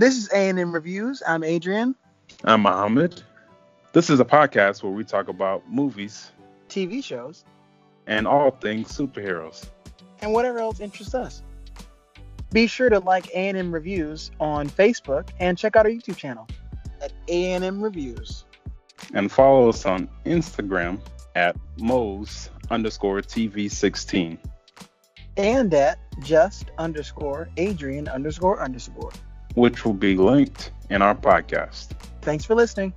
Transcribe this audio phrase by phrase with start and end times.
[0.00, 1.22] This is A&M Reviews.
[1.26, 1.94] I'm Adrian.
[2.44, 3.22] I'm Mohammed.
[3.92, 6.30] This is a podcast where we talk about movies,
[6.70, 7.44] TV shows,
[8.06, 9.68] and all things superheroes.
[10.22, 11.42] and whatever else interests us.
[12.50, 16.48] Be sure to like A&M Reviews on Facebook and check out our YouTube channel
[17.02, 18.46] at A&M Reviews.
[19.12, 20.98] And follow us on Instagram
[21.34, 24.38] at Mo's underscore TV16.
[25.36, 29.12] And at just underscore Adrian underscore underscore.
[29.54, 31.88] Which will be linked in our podcast.
[32.22, 32.94] Thanks for listening.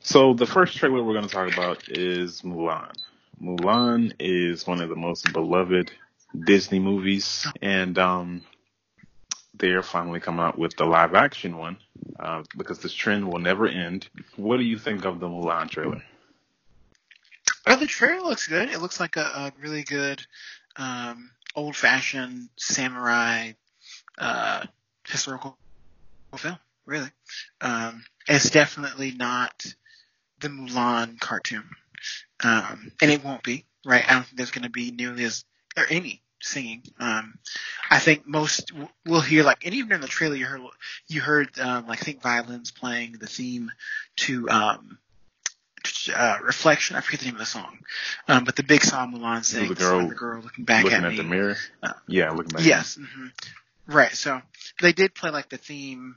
[0.00, 2.92] So the first trailer we're going to talk about is Mulan.
[3.42, 5.90] Mulan is one of the most beloved
[6.44, 8.42] Disney movies, and um,
[9.54, 11.78] they're finally coming out with the live action one
[12.18, 14.08] uh, because this trend will never end.
[14.36, 16.02] What do you think of the Mulan trailer?
[17.66, 18.70] Oh, the trailer looks good.
[18.70, 20.22] It looks like a, a really good
[20.76, 23.52] um, old-fashioned samurai
[24.16, 24.64] uh,
[25.06, 25.58] historical
[26.38, 26.58] film.
[26.86, 27.10] Really,
[27.60, 29.66] um, it's definitely not
[30.40, 31.68] the Mulan cartoon,
[32.42, 33.64] um, and it won't be.
[33.84, 34.04] Right?
[34.08, 35.44] I don't think there's going to be nearly as
[35.76, 36.82] or any singing.
[36.98, 37.38] Um,
[37.90, 38.72] I think most
[39.04, 40.62] we'll hear like, and even in the trailer, you heard
[41.08, 43.70] you heard um, like I think violins playing the theme
[44.16, 44.98] to um,
[46.14, 46.96] uh, reflection.
[46.96, 47.78] I forget the name of the song,
[48.28, 49.68] um, but the big song Mulan sings.
[49.68, 51.16] the girl the girl looking back Looking at, at me.
[51.18, 51.56] the mirror?
[51.82, 52.64] Uh, yeah, looking back.
[52.64, 52.96] Yes.
[52.96, 53.26] hmm
[53.86, 54.12] Right.
[54.12, 54.40] So
[54.82, 56.16] they did play like the theme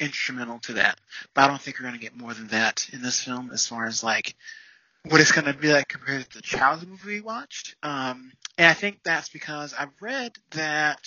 [0.00, 0.98] instrumental to that,
[1.34, 3.66] but I don't think we're going to get more than that in this film as
[3.66, 4.34] far as like
[5.04, 7.76] what it's going to be like compared to the childhood movie we watched.
[7.82, 11.00] Um, and I think that's because I've read that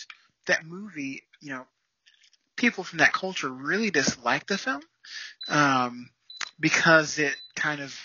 [0.47, 1.65] that movie, you know,
[2.55, 4.81] people from that culture really dislike the film
[5.47, 6.09] um,
[6.59, 7.97] because it kind of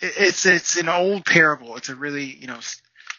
[0.00, 1.76] it, it's it's an old parable.
[1.76, 2.58] It's a really you know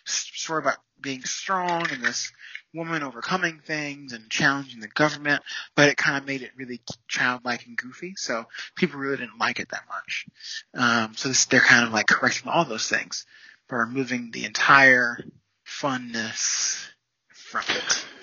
[0.06, 2.32] story about being strong and this
[2.74, 5.42] woman overcoming things and challenging the government,
[5.76, 8.14] but it kind of made it really childlike and goofy.
[8.18, 10.26] So people really didn't like it that much.
[10.74, 13.26] Um, so this, they're kind of like correcting all those things
[13.70, 15.20] by removing the entire
[15.66, 16.86] funness
[17.30, 18.06] from it.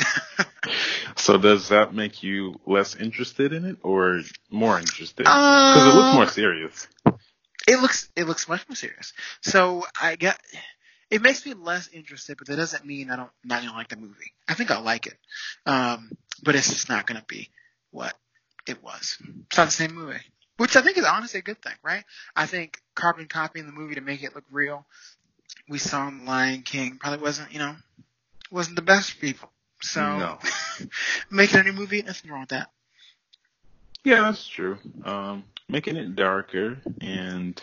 [1.17, 5.25] So does that make you less interested in it or more interested?
[5.25, 6.89] Because it looks Um, more serious.
[7.67, 9.15] it looks it looks much more serious.
[9.41, 10.39] So I get
[11.11, 13.97] it makes me less interested, but that doesn't mean I don't not gonna like the
[13.97, 14.33] movie.
[14.49, 15.17] I think I'll like it,
[15.67, 16.11] um,
[16.43, 17.51] but it's just not gonna be
[17.91, 18.15] what
[18.67, 19.19] it was.
[19.47, 20.21] It's not the same movie,
[20.57, 22.05] which I think is honestly a good thing, right?
[22.35, 24.87] I think carbon copying the movie to make it look real.
[25.69, 27.77] We saw in Lion King probably wasn't you know
[28.51, 29.51] wasn't the best for people.
[29.83, 30.39] So No.
[31.31, 32.71] making a new movie, nothing wrong with that.
[34.03, 34.79] Yeah, that's true.
[35.05, 37.61] Um, making it darker and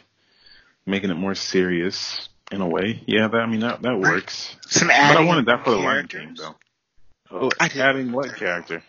[0.85, 3.01] making it more serious in a way.
[3.05, 4.55] Yeah, that, I mean that that works.
[4.67, 6.07] Some But I wanted that for the Lion.
[6.07, 6.55] King though.
[7.31, 7.81] Oh, I did.
[7.81, 8.83] adding what character?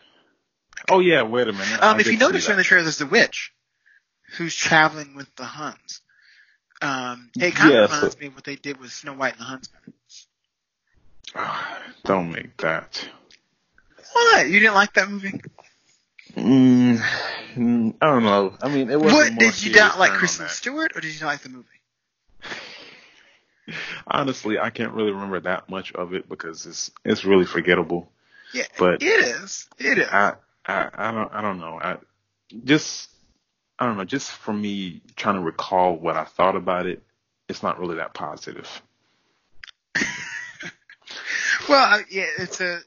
[0.90, 1.82] Oh yeah, wait a minute.
[1.82, 3.52] Um, I if you notice in the trailer, there's the witch
[4.36, 6.00] who's traveling with the Huns.
[6.80, 9.34] Um, it kind Yeah, of so- reminds me of what they did with Snow White
[9.34, 9.94] and the Huntsman.
[12.04, 13.08] Don't make that.
[14.12, 14.48] What?
[14.48, 15.40] You didn't like that movie?
[16.34, 17.00] Mm,
[18.00, 18.56] I don't know.
[18.62, 19.12] I mean, it was.
[19.12, 21.68] What did you not like, Kristen Stewart, or did you not like the movie?
[24.06, 28.10] Honestly, I can't really remember that much of it because it's it's really forgettable.
[28.52, 29.68] Yeah, But- it is.
[29.78, 30.08] It is.
[30.08, 30.34] I
[30.66, 31.78] I I don't I don't know.
[31.82, 31.96] I
[32.64, 33.08] just
[33.78, 34.04] I don't know.
[34.04, 37.02] Just for me trying to recall what I thought about it,
[37.48, 38.68] it's not really that positive.
[41.68, 42.80] Well, yeah, it's a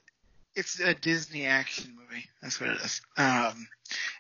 [0.56, 2.26] it's a Disney action movie.
[2.42, 3.02] That's what it is.
[3.18, 3.68] Um,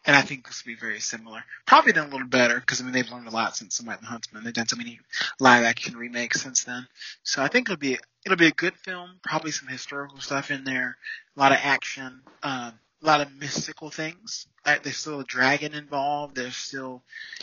[0.05, 1.43] and I think this will be very similar.
[1.65, 4.05] Probably done a little better because I mean they've learned a lot since Somebody and
[4.05, 4.43] the Huntsman.
[4.43, 4.99] They've done so many
[5.39, 6.87] live action remakes since then.
[7.23, 9.11] So I think it'll be it'll be a good film.
[9.23, 10.97] Probably some historical stuff in there.
[11.35, 12.21] A lot of action.
[12.43, 14.47] Um, a lot of mystical things.
[14.65, 16.35] Like, there's still a dragon involved.
[16.35, 17.01] There's still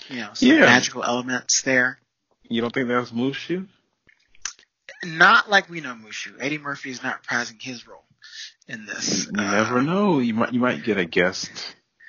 [0.08, 0.60] you know some Yeah.
[0.60, 1.98] magical elements there.
[2.48, 3.68] You don't think that's Mushu?
[5.04, 6.34] Not like we know Mushu.
[6.38, 8.04] Eddie Murphy is not reprising his role
[8.68, 9.26] in this.
[9.26, 10.18] You Uh, never know.
[10.20, 11.50] You might you might get a guest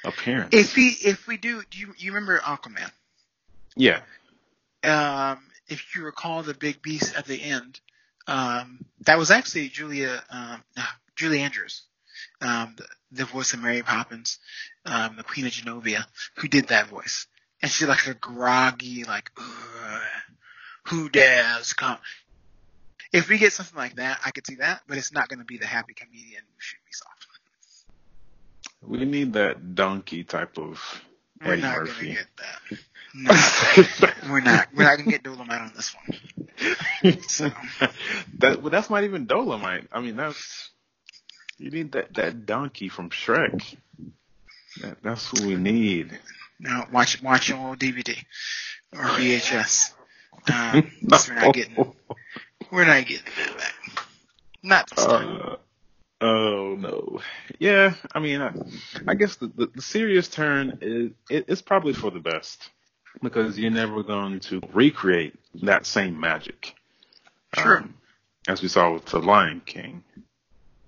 [0.03, 0.49] appearance.
[0.53, 2.91] If we if we do, do you, you remember Aquaman?
[3.75, 4.01] yeah.
[4.83, 5.39] Um,
[5.69, 7.79] if you recall the big beast at the end,
[8.27, 10.83] um, that was actually Julia um, no,
[11.15, 11.83] Julie Andrews,
[12.41, 14.39] um, the, the voice of Mary Poppins,
[14.85, 17.27] um, the Queen of Genovia, who did that voice,
[17.61, 19.31] and she's like a groggy, like,
[20.87, 21.97] who dares come?
[23.13, 25.45] If we get something like that, I could see that, but it's not going to
[25.45, 27.05] be the happy comedian Mushu we saw.
[28.85, 30.81] We need that donkey type of
[31.45, 32.07] We're not Murphy.
[32.07, 32.79] gonna get that.
[33.15, 33.29] No,
[34.27, 34.69] we're not.
[34.75, 37.19] We're not gonna get Dolomite on this one.
[37.27, 37.51] So.
[38.39, 39.87] that well, that's not even Dolomite.
[39.91, 40.71] I mean, that's
[41.59, 43.75] you need that that donkey from Shrek.
[44.81, 46.19] That, that's what we need.
[46.59, 48.17] No, watch watch it on DVD
[48.93, 49.93] or VHS.
[50.51, 51.93] Um, we're not getting
[52.73, 54.05] we're not getting that back.
[54.63, 55.41] Not this time.
[55.41, 55.55] Uh,
[56.21, 57.21] oh no.
[57.59, 58.51] Yeah, I mean, I,
[59.07, 62.69] I guess the, the, the serious turn is it, it's probably for the best
[63.21, 66.73] because you're never going to recreate that same magic.
[67.55, 67.79] Sure.
[67.79, 67.93] Um,
[68.47, 70.03] as we saw with the Lion King.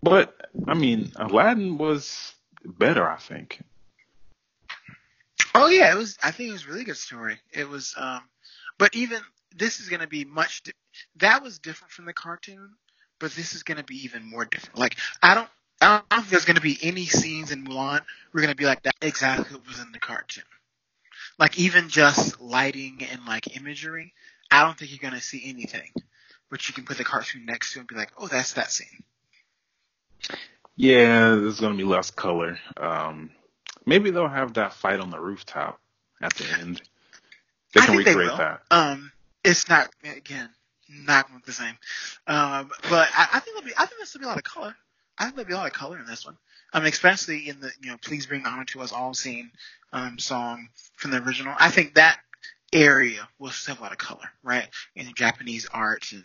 [0.02, 0.36] But
[0.68, 2.34] I mean, Aladdin was
[2.66, 3.62] better, I think.
[5.54, 6.18] Oh yeah, it was.
[6.24, 7.38] I think it was a really good story.
[7.54, 8.22] It was, um,
[8.78, 9.20] but even
[9.56, 10.64] this is going to be much.
[11.18, 12.76] That was different from the cartoon,
[13.20, 14.78] but this is going to be even more different.
[14.78, 15.50] Like I don't,
[15.82, 18.02] I don't think there's going to be any scenes in Mulan
[18.34, 20.44] we're going to be like that exactly what was in the cartoon.
[21.40, 24.14] Like even just lighting and like imagery,
[24.52, 25.92] I don't think you're going to see anything.
[26.50, 28.72] But you can put the cartoon next to it and be like, oh, that's that
[28.72, 29.04] scene.
[30.76, 32.60] Yeah, there's going to be less color.
[32.78, 33.32] Um,
[33.86, 35.80] maybe they'll have that fight on the rooftop
[36.22, 36.82] at the end.
[37.74, 38.62] They I can recreate that.
[38.70, 39.12] Um,
[39.44, 40.50] it's not again
[40.90, 41.76] not going to look the same.
[42.28, 44.76] Um, but I, I think there'll be I think there'll be a lot of color.
[45.18, 46.38] I think there'll be a lot of color in this one.
[46.74, 49.52] I mean, especially in the you know "Please Bring Honor to Us All" scene
[49.94, 51.54] um, song from the original.
[51.58, 52.20] I think that
[52.74, 54.68] area will still have a lot of color, right?
[54.96, 56.24] In Japanese art and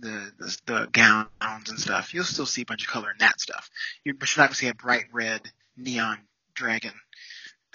[0.00, 3.40] the, the the gowns and stuff, you'll still see a bunch of color in that
[3.40, 3.70] stuff.
[4.04, 5.42] You, but you're not going to see a bright red
[5.76, 6.18] neon
[6.54, 6.92] dragon.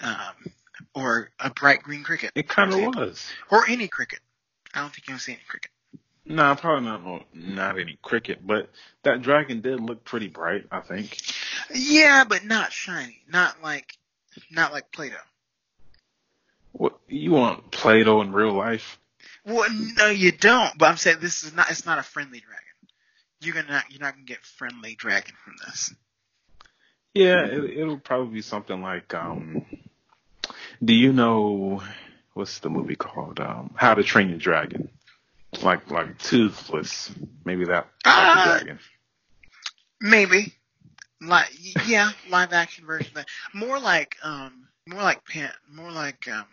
[0.00, 0.52] Um,
[0.94, 2.32] or a bright green cricket.
[2.34, 3.26] It kind of was.
[3.50, 4.20] Or any cricket.
[4.74, 5.70] I don't think you'll see any cricket.
[6.30, 7.04] No, probably not.
[7.04, 8.70] no- Not any cricket, but
[9.02, 10.64] that dragon did look pretty bright.
[10.70, 11.18] I think.
[11.74, 13.18] Yeah, but not shiny.
[13.28, 13.96] Not like,
[14.50, 15.16] not like Play-Doh.
[16.72, 18.98] What you want Play-Doh in real life?
[19.44, 20.78] Well, no, you don't.
[20.78, 21.68] But I'm saying this is not.
[21.70, 22.56] It's not a friendly dragon.
[23.40, 23.82] You're gonna.
[23.90, 25.92] You're not gonna get friendly dragon from this.
[27.12, 29.12] Yeah, it, it'll probably be something like.
[29.14, 29.64] um
[30.84, 31.82] Do you know
[32.34, 33.40] what's the movie called?
[33.40, 34.90] Um How to Train Your Dragon.
[35.62, 37.10] Like like Toothless,
[37.44, 38.58] maybe that Ah.
[38.60, 38.78] dragon.
[40.00, 40.54] Maybe.
[41.20, 41.50] Like,
[41.86, 43.08] yeah, live action version.
[43.08, 43.28] Of that.
[43.52, 46.46] More like, um, more like Pan, more like um,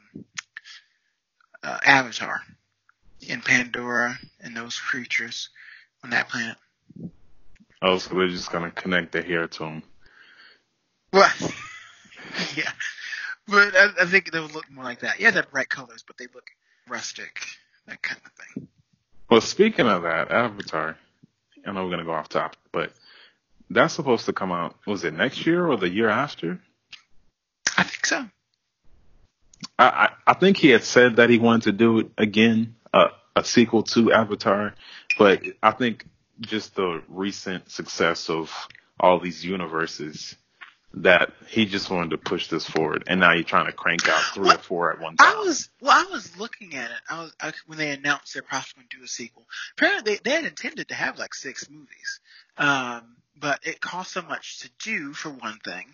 [1.63, 2.41] uh, Avatar
[3.21, 5.49] in Pandora and those creatures
[6.03, 6.57] on that planet.
[7.81, 9.83] Oh, so they're just gonna connect the hair to them.
[11.13, 11.31] Well,
[12.55, 12.71] yeah,
[13.47, 15.19] but I, I think they would look more like that.
[15.19, 16.47] Yeah, they're bright colors, but they look
[16.89, 17.41] rustic,
[17.85, 18.67] that kind of thing.
[19.29, 20.97] Well, speaking of that, Avatar.
[21.65, 22.93] I know we're gonna go off topic, but
[23.69, 24.75] that's supposed to come out.
[24.85, 26.61] Was it next year or the year after?
[27.77, 28.25] I think so.
[29.77, 33.09] I, I, I think he had said that he wanted to do it again, uh,
[33.35, 34.73] a sequel to Avatar,
[35.17, 36.05] but I think
[36.39, 38.51] just the recent success of
[38.99, 40.35] all these universes
[41.03, 44.21] that he just wanted to push this forward, and now you're trying to crank out
[44.33, 45.35] three or four at one time.
[45.35, 45.91] I was well.
[45.91, 46.97] I was looking at it.
[47.09, 49.45] I was I, when they announced they're possibly going to do a sequel.
[49.77, 52.19] Apparently, they, they had intended to have like six movies,
[52.57, 55.13] um, but it cost so much to do.
[55.13, 55.85] For one thing,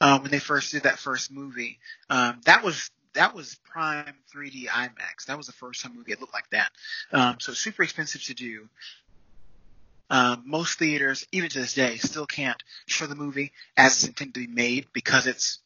[0.00, 1.78] uh, when they first did that first movie,
[2.10, 5.26] um, that was that was prime 3D IMAX.
[5.26, 6.70] That was the first time movie it looked like that.
[7.12, 8.68] Um, so super expensive to do.
[10.12, 14.34] Um, most theaters, even to this day, still can't show the movie as it's intended
[14.34, 15.60] to be made because it's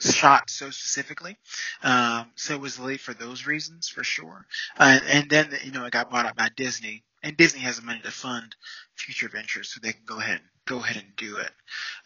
[0.00, 1.36] shot so specifically.
[1.84, 4.44] Um, so it was delayed for those reasons, for sure.
[4.76, 7.86] Uh, and then, you know, it got bought up by Disney, and Disney has the
[7.86, 8.56] money to fund
[8.96, 11.52] future ventures, so they can go ahead and go ahead and do it.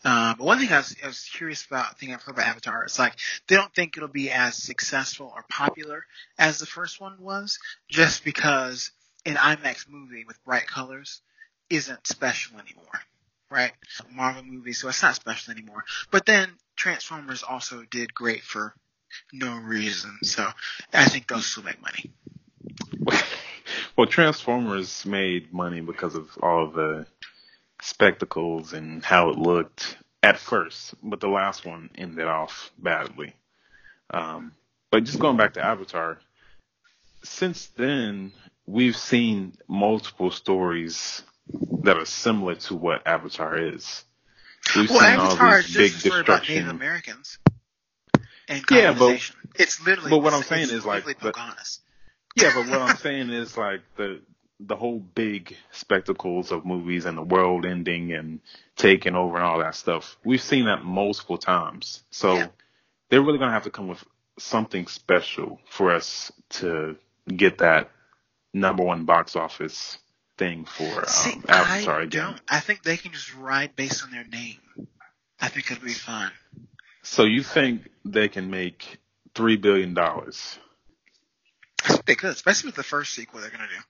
[0.05, 2.85] Um, but one thing I was, I was curious about, thinking I've heard about Avatar,
[2.85, 3.15] is like
[3.49, 6.05] they don't think it'll be as successful or popular
[6.39, 8.91] as the first one was, just because
[9.25, 11.23] an IMAX movie with bright colors
[11.71, 13.01] isn't special anymore
[13.51, 13.73] right?
[14.13, 15.85] Marvel movies, so it's not special anymore.
[16.11, 18.75] But then Transformers also did great for
[19.33, 20.47] no reason, so
[20.93, 22.11] I think those still make money.
[23.97, 27.07] well, Transformers made money because of all the
[27.81, 33.33] spectacles and how it looked at first, but the last one ended off badly.
[34.11, 34.53] Um,
[34.91, 36.19] but just going back to Avatar,
[37.23, 38.33] since then
[38.67, 41.23] we've seen multiple stories
[41.83, 44.05] that are similar to what Avatar is.
[44.75, 46.69] We've well, seen Avatar all is big just story about Native.
[46.69, 47.39] Americans
[48.49, 49.21] and Yeah, but-
[49.55, 50.11] it's literally.
[50.11, 51.33] but what I'm saying is, like, the-
[52.37, 54.21] Yeah, but what I'm saying is like the
[54.59, 58.41] the whole big spectacles of movies and the world ending and
[58.75, 60.17] taking over and all that stuff.
[60.25, 62.03] We've seen that multiple times.
[62.11, 62.49] So Yeah.
[63.11, 64.03] they're really gonna have to come with
[64.39, 66.97] something special for us to
[67.29, 67.91] get that
[68.55, 69.99] number one box office
[70.37, 72.23] thing for um, See, Avatar I again.
[72.25, 72.41] don't.
[72.49, 74.59] I think they can just ride based on their name.
[75.41, 76.31] I think it'll be fun.
[77.03, 78.99] So you think they can make
[79.35, 80.59] three billion dollars?
[81.85, 83.83] I think they could, especially with the first sequel they're gonna do.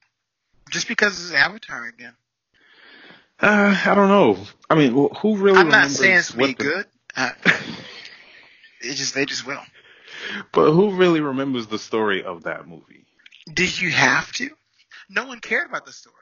[0.71, 2.15] Just because it's Avatar again.
[3.41, 4.39] Uh, I don't know.
[4.69, 5.59] I mean, who really?
[5.59, 6.87] I'm not saying it's be the- good.
[7.17, 7.31] Uh,
[8.81, 9.61] it just they just will.
[10.53, 13.05] But who really remembers the story of that movie?
[13.53, 14.51] Did you have to?
[15.09, 16.15] No one cared about the story.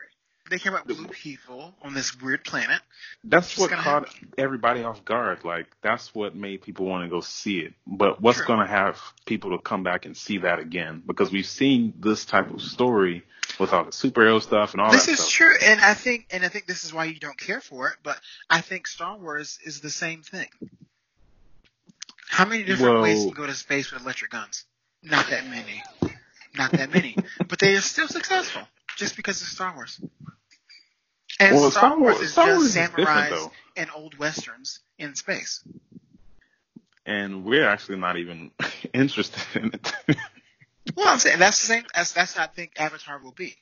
[0.50, 2.78] They care about blue people on this weird planet.
[3.24, 4.32] That's what caught happen.
[4.36, 5.42] everybody off guard.
[5.42, 7.72] Like that's what made people want to go see it.
[7.86, 11.02] But what's going to have people to come back and see that again?
[11.06, 13.24] Because we've seen this type of story
[13.58, 15.30] with all the superhero stuff and all this is stuff.
[15.30, 17.96] true, and I think, and I think this is why you don't care for it.
[18.02, 18.18] But
[18.50, 20.48] I think Star Wars is the same thing.
[22.28, 24.66] How many different Well- ways you can go to space with electric guns?
[25.02, 25.82] Not that many.
[26.54, 27.16] Not that many.
[27.48, 28.62] but they are still successful
[28.96, 30.00] just because of Star Wars.
[31.40, 34.80] And Well, Star, Star Wars Wars- is Star just Wars is samurais and old westerns
[34.98, 35.64] in space.
[37.06, 38.50] And we're actually not even
[38.94, 39.92] interested in it.
[40.96, 41.84] Well, I'm saying that's the same.
[41.94, 43.56] That's that's what I think Avatar will be.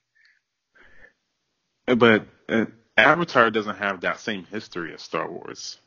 [1.87, 5.79] but uh, Avatar doesn't have that same history as Star Wars.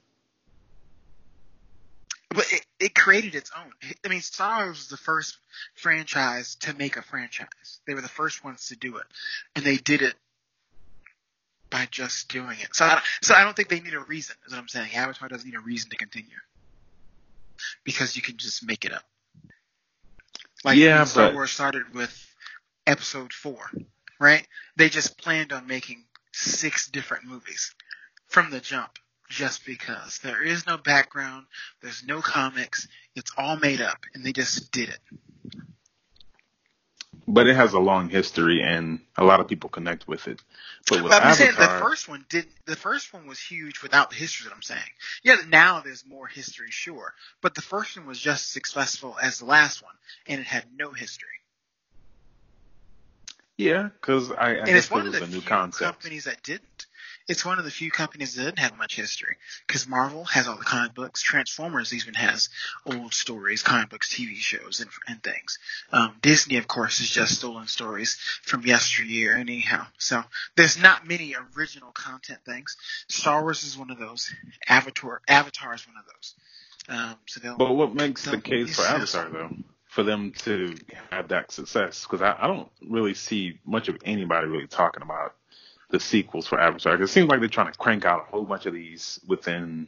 [2.36, 3.72] But it, it created its own.
[4.04, 5.38] I mean, Star Wars was the first
[5.76, 7.80] franchise to make a franchise.
[7.88, 9.06] They were the first ones to do it,
[9.56, 10.16] and they did it
[11.70, 12.76] by just doing it.
[12.76, 14.36] So, I, so I don't think they need a reason.
[14.46, 14.94] Is what I'm saying.
[14.94, 16.30] Avatar doesn't need a reason to continue
[17.84, 19.04] because you can just make it up.
[20.64, 22.14] Like Yeah, Star but- Wars started with
[22.88, 23.70] Episode Four,
[24.20, 24.46] right?
[24.76, 27.74] They just planned on making six different movies
[28.28, 31.46] from the jump just because there is no background,
[31.82, 35.00] there's no comics, it's all made up, and they just did it.
[37.28, 40.42] But it has a long history, and a lot of people connect with it.
[40.88, 42.48] But with But I'm saying Avatar, the first one did.
[42.66, 44.50] The first one was huge without the history.
[44.50, 44.82] That I'm saying.
[45.24, 49.40] Yeah, now there's more history, sure, but the first one was just as successful as
[49.40, 49.96] the last one,
[50.28, 51.30] and it had no history.
[53.58, 56.02] yeah, because I, I and guess it's it one of was the a new concept.
[56.02, 56.75] companies that didn't.
[57.28, 60.58] It's one of the few companies that didn't have much history because Marvel has all
[60.58, 61.24] the comic books.
[61.24, 62.50] Transformers even has
[62.86, 65.58] old stories, comic books, TV shows, and, and things.
[65.92, 69.36] Um, Disney, of course, is just stolen stories from yesteryear.
[69.36, 70.24] Anyhow, so
[70.56, 72.78] there's not many original content things.
[73.08, 74.32] Star Wars is one of those.
[74.68, 76.36] Avatar, Avatar is one of those.
[76.88, 77.56] Um, so.
[77.58, 79.50] But what makes the case for Avatar though,
[79.88, 80.76] for them to
[81.10, 82.04] have that success?
[82.04, 85.34] Because I, I don't really see much of anybody really talking about
[85.96, 87.02] the sequels for Avatar.
[87.02, 89.88] it seems like they're trying to crank out a whole bunch of these within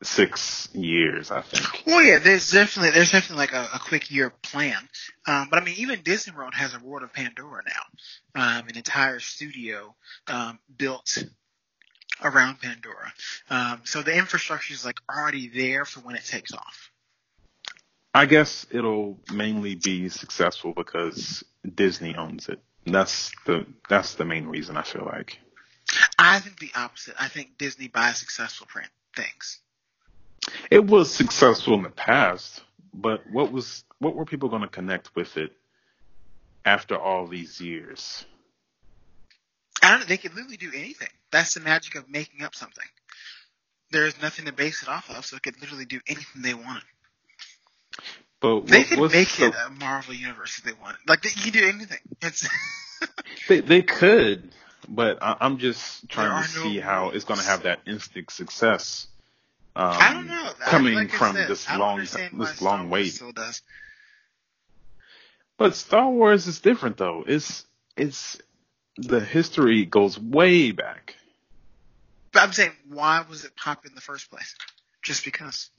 [0.00, 1.32] six years.
[1.32, 1.82] I think.
[1.86, 4.88] Well, yeah, there's definitely there's definitely like a, a quick year plan.
[5.26, 8.76] Um, but I mean, even Disney World has a World of Pandora now, um, an
[8.76, 9.96] entire studio
[10.28, 11.24] um, built
[12.22, 13.12] around Pandora.
[13.50, 16.90] Um, so the infrastructure is like already there for when it takes off.
[18.16, 21.42] I guess it'll mainly be successful because
[21.74, 22.60] Disney owns it.
[22.86, 25.38] That's the that's the main reason I feel like.
[26.18, 27.14] I think the opposite.
[27.18, 29.60] I think Disney buys successful print things.
[30.70, 32.62] It was successful in the past,
[32.92, 35.52] but what was what were people going to connect with it
[36.64, 38.24] after all these years?
[39.82, 40.08] I don't.
[40.08, 41.08] They could literally do anything.
[41.30, 42.84] That's the magic of making up something.
[43.90, 46.84] There's nothing to base it off of, so they could literally do anything they wanted.
[48.44, 50.96] But They could make so- it a Marvel universe if they want.
[51.08, 51.98] Like they, you can do anything.
[52.20, 52.46] It's
[53.48, 54.50] They they could,
[54.88, 58.30] but I, I'm just trying to no see how it's going to have that instant
[58.30, 59.06] success.
[59.76, 60.50] Um, I don't know.
[60.66, 63.20] Coming like from said, this long this long wait.
[65.56, 67.24] But Star Wars is different though.
[67.26, 67.64] It's
[67.96, 68.38] it's
[68.96, 71.16] the history goes way back.
[72.32, 74.54] But I'm saying, why was it popular in the first place?
[75.02, 75.70] Just because.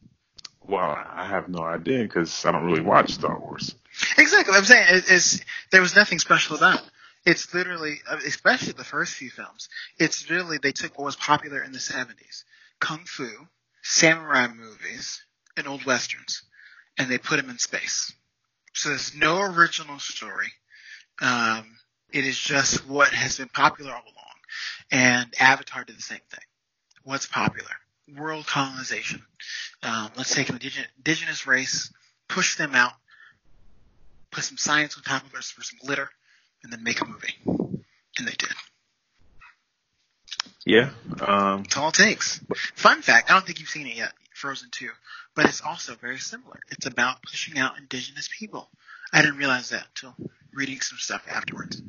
[0.68, 3.76] Well, I have no idea because I don't really watch Star Wars.
[4.18, 4.56] Exactly.
[4.56, 5.42] I'm saying it, it's
[5.72, 6.92] there was nothing special about it.
[7.26, 9.70] It's literally, uh, especially the first few films.
[9.98, 12.44] It's really they took what was popular in the 70s,
[12.80, 13.30] kung fu,
[13.82, 15.24] samurai movies,
[15.58, 16.44] and old westerns,
[16.98, 18.14] and they put them in space.
[18.74, 20.52] So there's no original story.
[21.22, 21.78] Um,
[22.12, 24.16] it is just what has been popular all along.
[24.92, 26.44] And Avatar did the same thing.
[27.04, 27.72] What's popular?
[28.14, 29.24] World colonization.
[29.82, 30.60] Um, let's take an
[30.98, 31.92] indigenous race,
[32.28, 32.94] push them out,
[34.32, 36.10] put some science on top of it for some glitter,
[36.64, 37.36] and then make a movie.
[38.18, 38.50] And they did.
[40.66, 40.90] Yeah.
[41.22, 42.42] Um, That's all it takes.
[42.76, 44.90] Fun fact, I don't think you've seen it yet, Frozen 2,
[45.36, 46.60] but it's also very similar.
[46.72, 48.70] It's about pushing out indigenous people.
[49.14, 50.16] I didn't realize that until
[50.54, 51.82] reading some stuff afterwards.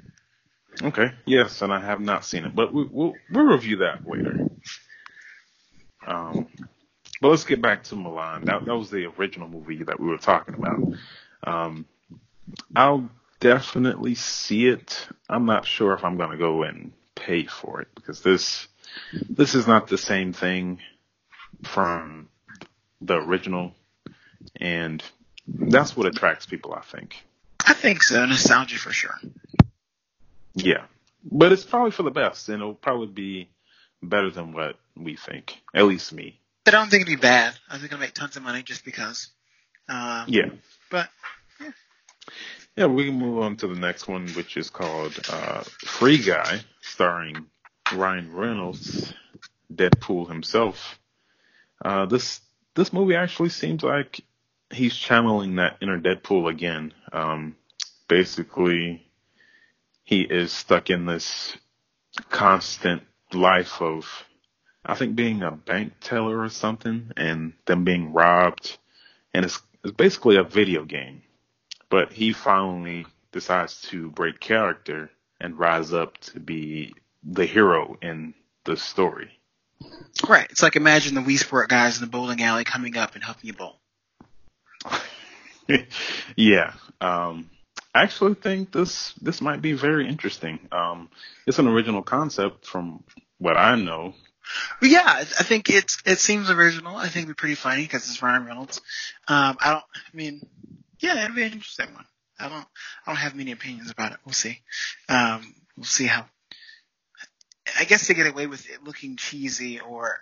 [0.83, 1.13] okay.
[1.25, 4.49] Yes, and I have not seen it, but we, we'll we'll review that later.
[6.07, 6.49] Um,
[7.21, 8.45] but let's get back to Mulan.
[8.45, 10.81] That that was the original movie that we were talking about.
[11.45, 11.87] Um,
[12.75, 13.09] I'll
[13.41, 15.09] definitely see it.
[15.29, 18.69] I'm not sure if I'm gonna go and pay for it because this
[19.29, 20.81] this is not the same thing
[21.63, 22.29] from
[23.01, 23.75] the original,
[24.57, 25.03] and
[25.49, 26.75] that's what attracts people.
[26.75, 27.25] I think.
[27.67, 28.25] I think so.
[28.25, 29.19] Nostalgia for sure.
[30.55, 30.85] Yeah,
[31.25, 33.49] but it's probably for the best, and it'll probably be
[34.09, 35.61] better than what we think.
[35.75, 36.41] At least me.
[36.67, 37.55] I don't think it'd be bad.
[37.69, 39.29] I think it'll make tons of money just because.
[39.89, 40.51] Um, Yeah.
[40.91, 41.09] But
[42.77, 46.61] Yeah, we can move on to the next one, which is called uh, Free Guy,
[46.83, 47.47] starring
[47.95, 49.15] Ryan Reynolds,
[49.73, 50.99] Deadpool himself.
[51.83, 52.41] Uh, this
[52.75, 54.21] this movie actually seems like
[54.71, 56.93] he's channeling that inner Deadpool again.
[57.13, 57.57] Um,
[58.09, 59.11] basically,
[60.05, 61.57] he is stuck in this
[62.29, 64.25] constant life of,
[64.85, 68.79] I think, being a bank teller or something, and them being robbed,
[69.35, 71.23] and it's it's basically a video game
[71.89, 78.35] but he finally decides to break character and rise up to be the hero in
[78.65, 79.31] the story.
[80.29, 83.23] right, it's like imagine the Wii Sport guys in the bowling alley coming up and
[83.23, 83.79] helping you bowl.
[86.37, 87.51] yeah, um,
[87.97, 90.59] I actually think this this might be very interesting.
[90.71, 91.09] Um,
[91.47, 93.03] it's an original concept from
[93.39, 94.13] what I know.
[94.83, 96.95] Yeah, I think it's it seems original.
[96.95, 98.83] I think it'd be pretty funny because it's Ryan Reynolds.
[99.29, 99.85] Um, I don't.
[99.95, 100.43] I mean,
[101.01, 102.05] yeah, it'd be an interesting one.
[102.39, 102.67] I don't.
[103.07, 104.19] I don't have many opinions about it.
[104.27, 104.61] We'll see.
[105.09, 106.27] Um, we'll see how.
[107.81, 110.19] I guess they get away with it looking cheesy or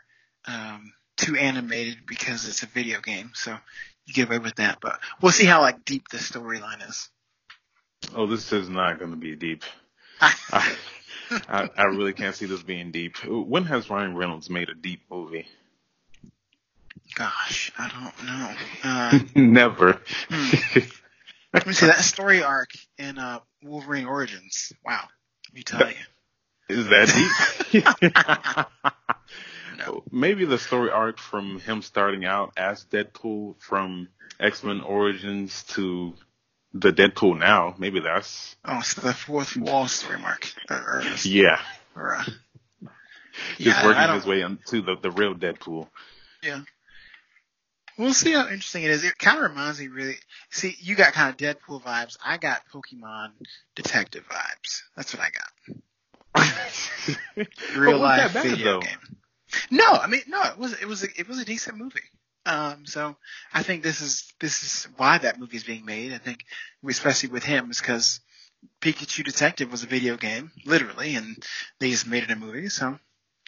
[0.46, 3.58] um, too animated because it's a video game, so
[4.06, 4.78] you get away with that.
[4.80, 7.10] But we'll see how like deep the storyline is.
[8.14, 9.62] Oh, this is not going to be deep.
[10.20, 10.76] I,
[11.30, 13.16] I, I really can't see this being deep.
[13.24, 15.46] When has Ryan Reynolds made a deep movie?
[17.14, 18.54] Gosh, I don't know.
[18.86, 20.00] Uh, Never.
[20.28, 20.78] Hmm.
[21.54, 22.68] let me see that story arc
[22.98, 24.72] in uh, Wolverine Origins.
[24.84, 25.08] Wow,
[25.48, 25.96] let me tell you.
[26.68, 27.84] Is that deep?
[29.78, 30.02] No.
[30.10, 34.08] Maybe the story arc from him starting out as Deadpool from
[34.40, 36.14] X Men Origins to
[36.74, 37.74] the Deadpool now.
[37.78, 40.52] Maybe that's Oh, so the fourth wall story mark.
[40.68, 41.60] Or, yeah,
[41.96, 42.24] or, uh,
[43.56, 45.88] just yeah, working his way into the the real Deadpool.
[46.42, 46.62] Yeah.
[47.96, 49.04] We'll see how interesting it is.
[49.04, 50.16] It kind of reminds me really.
[50.50, 52.16] See, you got kind of Deadpool vibes.
[52.24, 53.30] I got Pokemon
[53.76, 54.82] detective vibes.
[54.96, 57.06] That's what I got.
[57.76, 58.80] Real life that bad, video though?
[58.80, 58.98] game.
[59.70, 60.42] No, I mean no.
[60.42, 62.00] It was it was a, it was a decent movie.
[62.46, 63.16] Um, so
[63.52, 66.12] I think this is this is why that movie is being made.
[66.12, 66.44] I think
[66.86, 68.20] especially with him is because
[68.80, 71.42] Pikachu Detective was a video game, literally, and
[71.78, 72.68] they just made it a movie.
[72.68, 72.98] So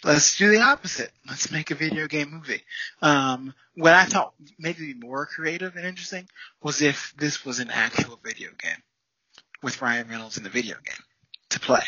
[0.03, 1.11] let's do the opposite.
[1.27, 2.63] Let's make a video game movie.
[3.01, 6.27] Um, what I thought maybe more creative and interesting
[6.61, 8.81] was if this was an actual video game
[9.61, 11.03] with Ryan Reynolds in the video game
[11.49, 11.83] to play.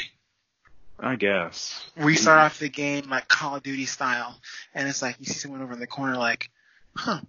[1.01, 1.89] I guess.
[1.95, 4.39] We start off the game like Call of Duty style,
[4.73, 6.49] and it's like you see someone over in the corner like,
[6.95, 7.21] huh,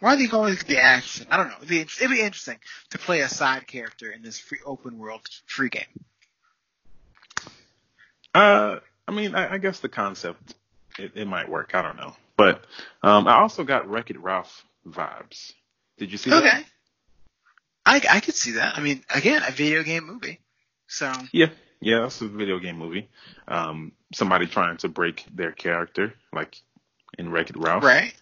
[0.00, 1.26] why do you always get the action?
[1.30, 1.54] I don't know.
[1.58, 2.58] It'd be, it'd be interesting
[2.90, 5.84] to play a side character in this free open world free game.
[8.34, 10.54] Uh, I mean, I, I guess the concept
[10.98, 11.70] it, it might work.
[11.74, 12.64] I don't know, but
[13.02, 15.52] um, I also got Wreck It Ralph vibes.
[15.98, 16.38] Did you see that?
[16.44, 16.62] Okay.
[17.86, 18.76] I, I could see that.
[18.76, 20.40] I mean, again, a video game movie.
[20.88, 21.50] So, Yeah,
[21.80, 23.08] yeah, that's a video game movie.
[23.46, 26.56] Um, somebody trying to break their character, like
[27.18, 27.84] in Wreck It Ralph.
[27.84, 28.12] right?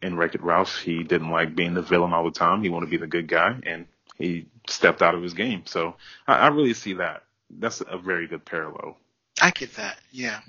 [0.00, 2.62] In Wreck It Ralph, he didn't like being the villain all the time.
[2.62, 5.62] He wanted to be the good guy, and he stepped out of his game.
[5.66, 7.24] So I, I really see that.
[7.50, 8.96] That's a very good parallel.
[9.40, 9.98] I get that.
[10.10, 10.40] Yeah.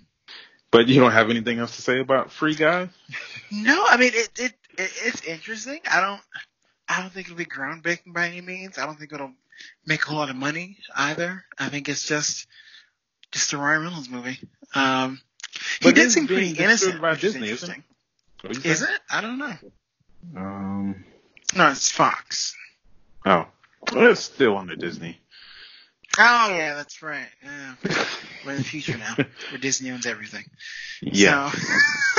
[0.71, 2.89] But you don't have anything else to say about Free Guy?
[3.51, 5.79] No, I mean, it, it, it it's interesting.
[5.89, 6.21] I don't,
[6.89, 8.77] I don't think it'll be groundbreaking by any means.
[8.77, 9.33] I don't think it'll
[9.85, 11.43] make a whole lot of money either.
[11.59, 12.47] I think it's just,
[13.31, 14.39] just a Ryan Reynolds movie.
[14.73, 15.21] Um,
[15.79, 17.83] he But did seem pretty innocent, by Disney, isn't
[18.43, 18.85] Is say?
[18.85, 19.01] it?
[19.09, 19.53] I don't know.
[20.35, 21.05] Um.
[21.55, 22.55] No, it's Fox.
[23.25, 23.45] Oh,
[23.93, 25.19] well, it's still under Disney.
[26.17, 27.27] Oh yeah, that's right.
[27.43, 27.75] Yeah.
[28.45, 29.15] We're in the future now,
[29.49, 30.45] where Disney owns everything.
[31.01, 31.57] Yeah, So,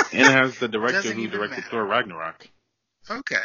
[0.13, 1.69] and it has the director Doesn't who directed matter.
[1.71, 2.49] Thor Ragnarok.
[3.11, 3.37] okay.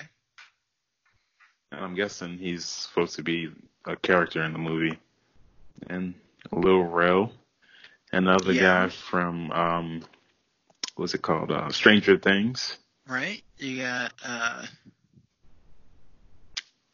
[1.71, 3.51] And I'm guessing he's supposed to be
[3.85, 4.97] a character in the movie.
[5.87, 6.15] And
[6.51, 7.31] Lil Rel,
[8.11, 8.87] another Yeah.
[8.87, 10.03] guy from um,
[10.99, 11.51] what's it called?
[11.51, 12.77] Uh, Stranger Things.
[13.07, 13.41] Right.
[13.57, 14.13] You got.
[14.23, 14.65] uh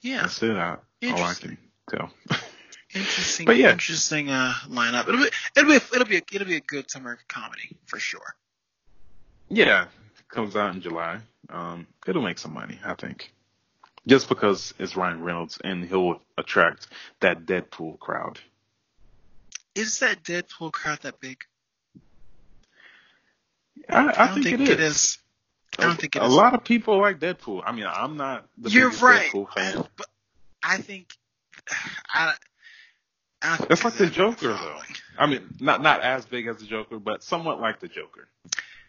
[0.01, 0.21] Yeah.
[0.21, 0.55] That's it.
[0.55, 0.77] I,
[1.11, 1.57] all I can
[1.89, 2.11] tell.
[2.93, 3.71] Interesting, But yeah.
[3.71, 5.09] interesting uh, lineup.
[5.09, 8.35] It'll be, it'll be, it'll be, a, it'll be a good summer comedy for sure.
[9.49, 9.87] yeah,
[10.29, 11.19] comes out in July.
[11.49, 13.33] Um, it'll make some money, I think.
[14.07, 16.87] Just because it's Ryan Reynolds and he'll attract
[17.19, 18.39] that Deadpool crowd.
[19.75, 21.43] Is that Deadpool crowd that big?
[23.89, 25.17] I, I, think, think it is.
[25.77, 26.33] I don't think it a is.
[26.33, 27.63] lot of people like Deadpool.
[27.65, 29.31] I mean, I'm not the You're biggest right.
[29.31, 29.77] Deadpool fan.
[29.79, 30.07] I- but
[30.63, 31.13] I think
[32.13, 32.33] I,
[33.41, 34.57] I don't think It's like the Joker, though.
[34.79, 34.81] Oh
[35.17, 38.27] I mean, not not as big as the Joker, but somewhat like the Joker.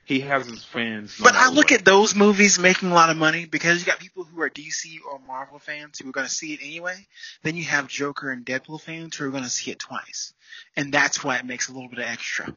[0.05, 1.19] He has his fans.
[1.19, 1.81] no But I look what.
[1.81, 4.99] at those movies making a lot of money because you got people who are DC
[5.11, 7.07] or Marvel fans who are going to see it anyway.
[7.43, 10.33] Then you have Joker and Deadpool fans who are going to see it twice,
[10.77, 12.55] and that's why it makes a little bit of extra.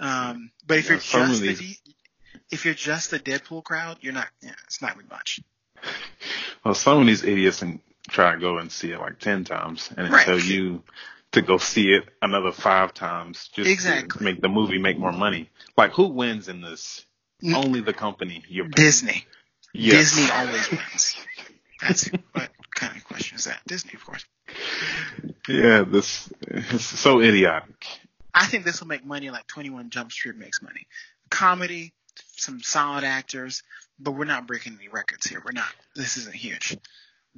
[0.00, 1.78] Um, but if Yeah, you're just the D-
[2.50, 4.28] if you're just the Deadpool crowd, you're not.
[4.42, 5.40] Yeah, it's not really much.
[6.64, 9.88] Well, some of these idiots can try to go and see it like ten times,
[9.96, 10.26] and Right.
[10.26, 10.82] tell you
[11.32, 14.18] to go see it another five times just Exactly.
[14.18, 15.48] to make the movie make more money.
[15.78, 17.06] Like, who wins in this?
[17.42, 18.42] N- Only the company.
[18.48, 18.72] You're paying.
[18.88, 19.24] Disney.
[19.72, 20.14] Yes.
[20.16, 21.16] Disney always wins.
[21.80, 23.60] That's what kind of question is that?
[23.66, 24.24] Disney, of course.
[25.48, 27.86] Yeah, this it's so idiotic.
[28.34, 30.86] I think this will make money like 21 Jump Street makes money.
[31.30, 31.92] Comedy,
[32.36, 33.62] some solid actors,
[33.98, 35.42] but we're not breaking any records here.
[35.44, 35.68] We're not.
[35.94, 36.76] This isn't huge.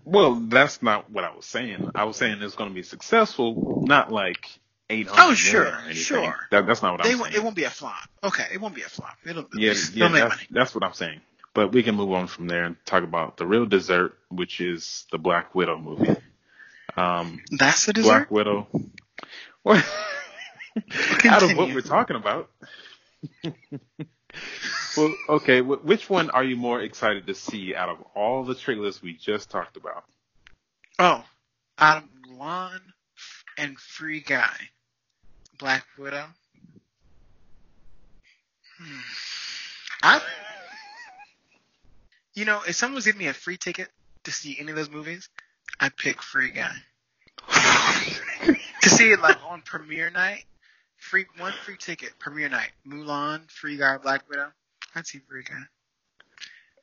[0.04, 1.90] Well, that's not what I was saying.
[1.94, 4.46] I was saying it's going to be successful, not like
[4.88, 5.30] eight hundred.
[5.30, 6.34] Oh, sure, sure.
[6.50, 7.34] That, that's not what They I'm saying.
[7.34, 8.08] it won't be a flop.
[8.24, 9.16] Okay, it won't be a flop.
[9.26, 10.46] It'll, Yeah, it'll yeah, make that's, money.
[10.50, 11.20] that's what I'm saying.
[11.54, 15.04] But we can move on from there and talk about the real dessert, which is
[15.12, 16.16] the Black Widow movie.
[16.96, 18.08] Um, That's the dessert?
[18.08, 18.30] Black.
[18.30, 18.66] Widow.
[19.62, 19.84] What?
[21.26, 22.50] Out of what we're talking about.
[24.96, 25.60] well, okay.
[25.60, 29.14] wh- Which one are you more excited to see out of all the trailers we
[29.14, 30.04] just talked about?
[30.98, 31.24] Oh,
[31.78, 32.80] out of Mulan
[33.58, 34.54] and Free Guy,
[35.58, 36.24] Black Widow.
[38.78, 38.98] Hmm.
[40.02, 40.20] I,
[42.34, 43.88] you know, if someone was giving me a free ticket
[44.24, 45.28] to see any of those movies,
[45.78, 46.72] I'd pick Free Guy.
[48.82, 50.44] to see it like on premiere night,
[51.02, 54.48] free one free ticket premiere night, Mulan, Free Guy, Black Widow.
[54.94, 55.62] I'd see Free Guy.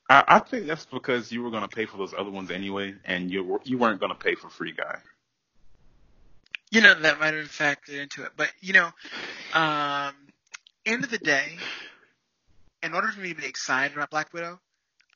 [0.09, 2.95] I, I think that's because you were going to pay for those other ones anyway,
[3.05, 4.97] and you you weren't going to pay for Free Guy.
[6.71, 8.31] You know, that might have factored into it.
[8.37, 8.89] But, you know,
[9.53, 10.13] um,
[10.85, 11.57] end of the day,
[12.83, 14.59] in order for me to be excited about Black Widow,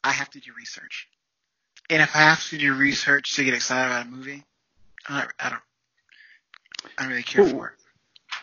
[0.03, 1.07] I have to do research.
[1.91, 4.43] And if I have to do research to get excited about a movie,
[5.07, 5.61] I don't, I don't,
[6.97, 7.49] I don't really care Ooh.
[7.49, 7.82] for it.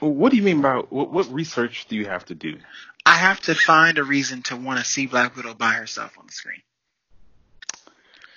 [0.00, 2.58] What do you mean by what, what research do you have to do?
[3.04, 6.26] I have to find a reason to want to see Black Widow by herself on
[6.26, 6.62] the screen.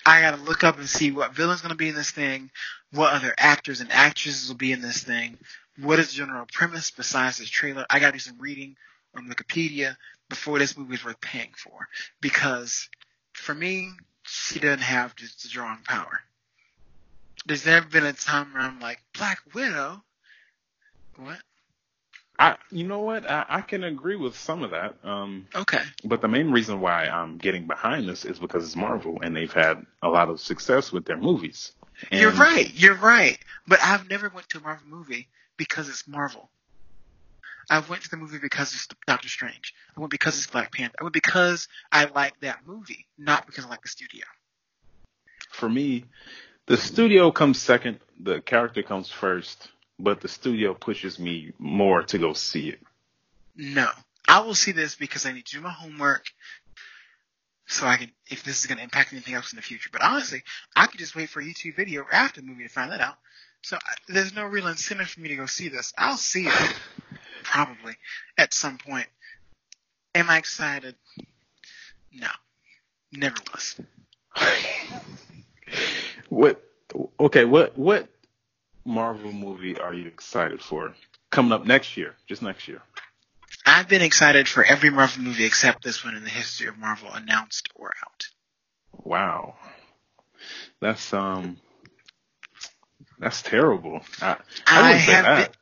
[0.05, 2.51] I gotta look up and see what villain's gonna be in this thing,
[2.91, 5.37] what other actors and actresses will be in this thing,
[5.79, 7.85] what is the general premise besides this trailer.
[7.89, 8.75] I gotta do some reading
[9.15, 9.95] on Wikipedia
[10.29, 11.87] before this movie is worth paying for.
[12.19, 12.89] Because
[13.31, 13.91] for me,
[14.23, 16.19] she doesn't have just the drawing power.
[17.45, 20.03] There's never been a time where I'm like, Black Widow?
[21.17, 21.39] What?
[22.43, 23.29] I, you know what?
[23.29, 24.95] I, I can agree with some of that.
[25.05, 25.81] Um, Okay.
[26.03, 29.51] but the main reason why I'm getting behind this is because it's Marvel, and they've
[29.51, 31.71] had a lot of success with their movies.
[32.11, 32.69] And You're right.
[32.73, 33.39] You're right.
[33.65, 36.49] But I've never went to a Marvel movie because it's Marvel.
[37.69, 39.73] I went to the movie because it's Doctor Strange.
[39.95, 40.97] I went because it's Black Panther.
[40.99, 44.25] I went because I like that movie, not because I like the studio.
[45.49, 46.03] For me,
[46.65, 52.17] the studio comes second, the character comes first, but the studio pushes me more to
[52.17, 52.79] go see it.
[53.55, 53.87] No.
[54.27, 56.25] I will see this because I need to do my homework
[57.67, 59.89] so I can, if this is going to impact anything else in the future.
[59.91, 60.43] But honestly,
[60.75, 63.15] I could just wait for a YouTube video after the movie to find that out.
[63.61, 65.93] So I, there's no real incentive for me to go see this.
[65.97, 66.75] I'll see it
[67.43, 67.95] probably
[68.37, 69.07] at some point.
[70.15, 70.95] Am I excited?
[72.13, 72.27] No.
[73.11, 73.79] Never was.
[76.29, 76.63] What?
[77.19, 78.09] Okay, what what
[78.85, 80.93] Marvel movie are you excited for
[81.29, 82.15] coming up next year?
[82.27, 82.81] Just next year.
[83.65, 87.09] I've been excited for every Marvel movie except this one in the history of Marvel
[87.13, 88.25] announced or out.
[88.91, 89.55] Wow,
[90.79, 91.57] that's um,
[93.19, 94.01] that's terrible.
[94.21, 95.55] I I, I, have been,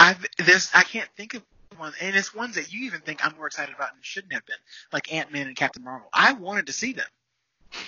[0.00, 1.42] I've there's I can't think of
[1.76, 4.46] one, and it's ones that you even think I'm more excited about and shouldn't have
[4.46, 4.56] been,
[4.92, 6.08] like Ant Man and Captain Marvel.
[6.12, 7.06] I wanted to see them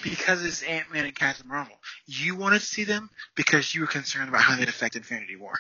[0.03, 1.77] because it's Ant Man and Captain Marvel.
[2.07, 5.55] You wanted to see them because you were concerned about how they'd affect Infinity War.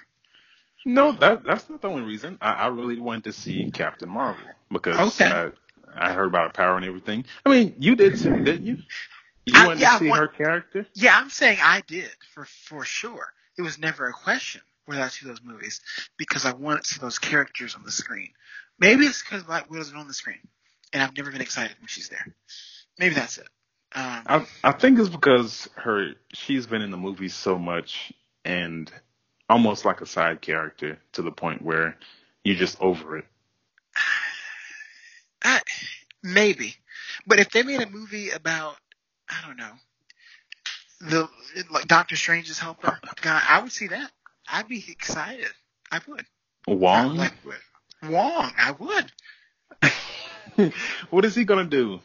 [0.84, 2.38] No, that that's not the only reason.
[2.40, 5.30] I, I really wanted to see Captain Marvel because Okay.
[5.96, 7.24] I, I heard about her power and everything.
[7.44, 8.76] I mean, you did too, didn't you?
[9.46, 10.86] You I- wanted yeah, to see want- her character.
[10.94, 13.32] Yeah, I'm saying I did for for sure.
[13.58, 15.80] It was never a question whether I see those movies
[16.16, 18.28] because I wanted to see those characters on the screen.
[18.78, 20.38] Maybe it's because Black Widow's not on the screen.
[20.92, 22.24] and I've never been excited when she's there.
[22.98, 23.48] Maybe that's it.
[23.96, 28.12] Um, I I think it's because her she's been in the movie so much
[28.44, 28.92] and
[29.48, 31.96] almost like a side character to the point where
[32.44, 33.24] you're just over it.
[35.44, 35.62] I,
[36.22, 36.74] maybe,
[37.26, 38.76] but if they made a movie about,
[39.30, 39.72] I don't know,
[41.00, 41.28] the
[41.70, 44.10] like Doctor Strange's helper, God, I would see that.
[44.46, 45.48] I'd be excited.
[45.90, 46.26] I would.
[46.68, 48.10] Wong, I would.
[48.10, 50.72] Wong, I would.
[51.10, 52.00] what is he gonna do?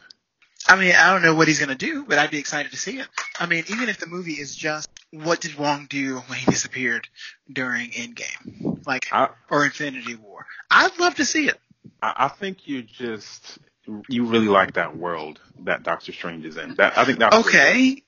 [0.68, 2.98] I mean, I don't know what he's gonna do, but I'd be excited to see
[2.98, 3.08] it.
[3.38, 7.08] I mean, even if the movie is just what did Wong do when he disappeared
[7.52, 11.58] during Endgame, like I or Infinity War, I'd love to see it.
[12.00, 13.58] I I think you just
[14.08, 16.74] you really like that world that Doctor Strange is in.
[16.76, 18.02] That I think that's Okay,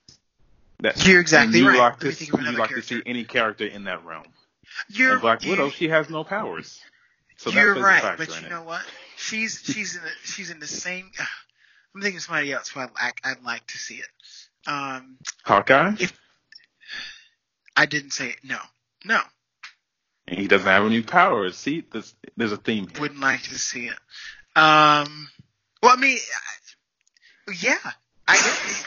[0.81, 1.79] That, You're exactly you right.
[1.79, 4.25] Like to, think you like to see any character in that realm.
[4.89, 6.81] you're And Black you- Widow, she has no powers,
[7.37, 8.83] so you're right, but you know what?
[9.17, 11.11] She's she's in the, she's in the same.
[11.95, 14.09] I'm thinking somebody else who I'd, like- I'd like to see it.
[14.67, 15.95] Um, Hawkeye,
[17.77, 18.37] I didn't say it.
[18.43, 18.59] No,
[19.05, 19.21] no,
[20.27, 21.57] and he doesn't have any powers.
[21.57, 22.89] See, there's, there's a theme.
[22.89, 23.01] Here.
[23.01, 23.97] wouldn't like to see it.
[24.57, 25.29] Um,
[25.83, 26.17] well, I mean,
[27.49, 27.77] I, yeah,
[28.27, 28.87] I guess.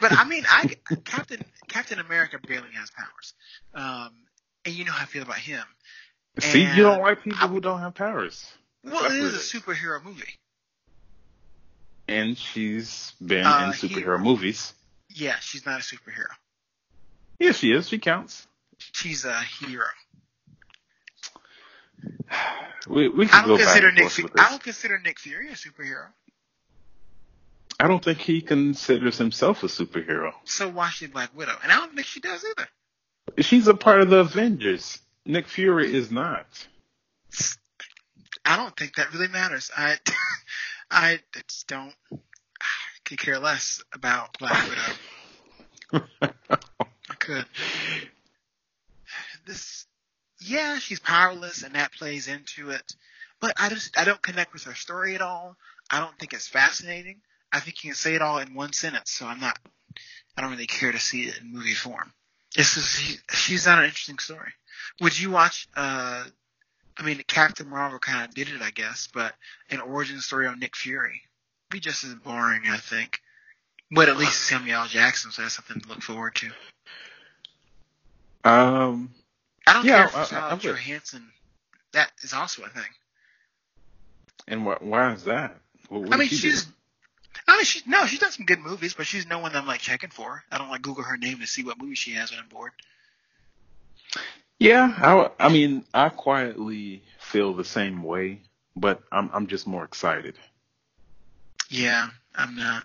[0.00, 3.34] But I mean, I Captain Captain America barely has powers.
[3.74, 4.14] Um,
[4.64, 5.62] and you know how I feel about him.
[6.38, 8.50] See, And you don't like people I- who don't have powers,
[8.84, 10.38] Well, it is a superhero movie.
[12.08, 14.74] And she's been Uh, in he- superhero movies.
[15.10, 16.28] Yeah, she's not a superhero.
[17.38, 17.88] Yeah, she is.
[17.88, 18.46] She counts.
[18.92, 19.86] She's a hero.
[22.88, 24.08] We we I don't consider Nick.
[24.10, 26.06] Fu- I don't consider Nick Fury a superhero.
[27.78, 30.32] I don't think he considers himself a superhero.
[30.44, 31.54] So why should Black Widow?
[31.62, 32.68] And I don't think she does either.
[33.42, 34.98] She's a part of the Avengers.
[35.26, 36.46] Nick Fury is not.
[38.44, 39.70] I don't think that really matters.
[39.76, 39.98] I,
[40.90, 41.94] I just don't.
[42.12, 42.66] I
[43.04, 44.68] could care less about Black
[45.92, 46.06] Widow.
[46.20, 47.44] I could.
[49.46, 49.86] This,
[50.40, 52.94] yeah, she's powerless, and that plays into it.
[53.40, 55.56] But I just, I don't connect with her story at all.
[55.90, 57.20] I don't think it's fascinating.
[57.52, 59.58] I think you can say it all in one sentence, so I'm not.
[60.36, 62.12] I don't really care to see it in movie form.
[62.56, 64.52] It's just, she, she's not an interesting story.
[65.00, 65.68] Would you watch?
[65.76, 66.24] uh
[66.98, 69.34] I mean, Captain Marvel kind of did it, I guess, but
[69.70, 71.22] an origin story on Nick Fury
[71.70, 73.20] would be just as boring, I think.
[73.90, 74.86] But at least Samuel L.
[74.88, 76.50] Jackson, so that's something to look forward to.
[78.44, 79.10] Um,
[79.66, 80.62] I don't Yeah, care if Scarlett.
[80.62, 81.32] Johansson.
[81.92, 82.84] That is also a thing.
[84.46, 85.56] and wh- why is that?
[85.88, 86.42] What, what I mean, she do?
[86.50, 86.66] she's.
[87.46, 89.66] I mean, she no, she's done some good movies, but she's no one that I'm
[89.66, 90.42] like checking for.
[90.50, 92.72] I don't like Google her name to see what movie she has when I'm bored.
[94.58, 98.42] Yeah, I, I mean, I quietly feel the same way,
[98.76, 100.38] but I'm I'm just more excited,
[101.70, 102.84] Yeah, I'm not.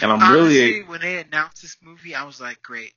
[0.00, 2.92] and I'm Honestly, really when they announced this movie, I was like, great,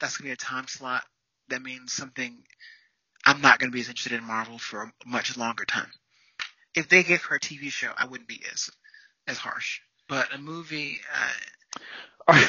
[0.00, 1.04] that's gonna be a time slot.
[1.48, 2.44] That means something.
[3.24, 5.90] I'm not gonna be as interested in Marvel for a much longer time.
[6.74, 8.70] If they gave her a TV show, I wouldn't be as
[9.26, 9.80] as harsh.
[10.08, 11.00] But a movie,
[12.28, 12.40] uh,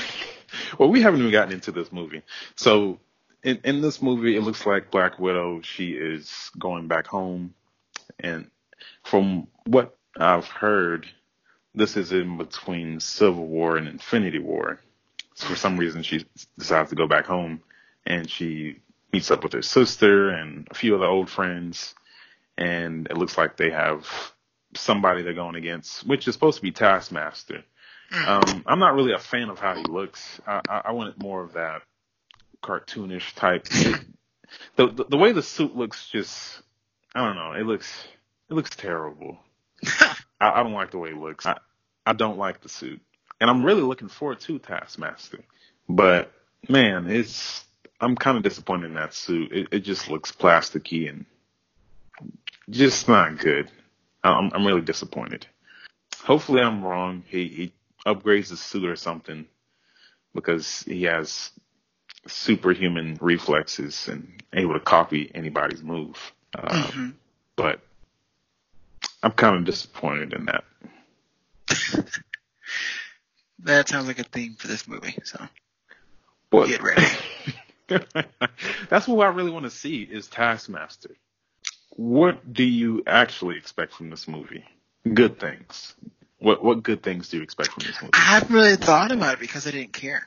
[0.79, 2.23] well, we haven't even gotten into this movie.
[2.55, 2.99] So,
[3.43, 7.53] in, in this movie, it looks like Black Widow, she is going back home.
[8.19, 8.49] And
[9.03, 11.07] from what I've heard,
[11.73, 14.79] this is in between Civil War and Infinity War.
[15.35, 16.25] So for some reason, she
[16.57, 17.61] decides to go back home
[18.05, 18.79] and she
[19.13, 21.95] meets up with her sister and a few other old friends.
[22.57, 24.05] And it looks like they have
[24.75, 27.63] somebody they're going against, which is supposed to be Taskmaster.
[28.11, 30.41] Um, I'm not really a fan of how he looks.
[30.45, 31.83] I, I, I wanted more of that
[32.61, 33.65] cartoonish type.
[34.75, 36.61] the, the the way the suit looks, just
[37.15, 37.53] I don't know.
[37.53, 37.91] It looks
[38.49, 39.39] it looks terrible.
[39.83, 41.45] I, I don't like the way it looks.
[41.45, 41.57] I
[42.05, 43.01] I don't like the suit,
[43.39, 45.43] and I'm really looking forward to Taskmaster.
[45.87, 46.31] But
[46.67, 47.65] man, it's
[48.01, 49.51] I'm kind of disappointed in that suit.
[49.51, 51.25] It, it just looks plasticky and
[52.69, 53.69] just not good.
[54.23, 55.47] I'm I'm really disappointed.
[56.23, 57.23] Hopefully, I'm wrong.
[57.27, 57.73] He he
[58.05, 59.45] upgrades his suit or something
[60.33, 61.51] because he has
[62.27, 66.17] superhuman reflexes and able to copy anybody's move.
[66.55, 67.13] Uh, mhm.
[67.55, 67.81] But
[69.21, 70.63] I'm kind of disappointed in that.
[73.59, 75.15] that sounds like a theme for this movie.
[75.23, 75.39] So
[76.49, 77.05] But Get ready.
[78.89, 81.15] that's what I really want to see is Taskmaster.
[81.91, 84.63] What do you actually expect from this movie?
[85.13, 85.95] Good things.
[86.37, 88.11] What what good things do you expect from this movie?
[88.13, 90.25] I haven't really thought about it because I didn't care.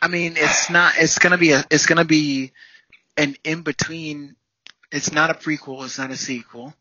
[0.00, 0.94] I mean, it's not.
[0.98, 1.64] It's gonna be a.
[1.70, 2.52] It's gonna be
[3.16, 4.36] an in between.
[4.90, 5.84] It's not a prequel.
[5.84, 6.74] It's not a sequel.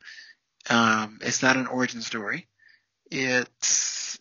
[0.69, 2.47] Um, it's not an origin story.
[3.09, 4.19] It's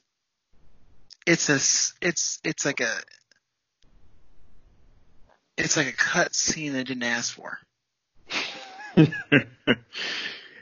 [1.27, 2.95] it's a it's it's like a
[5.59, 7.59] it's like a cut scene they didn't ask for.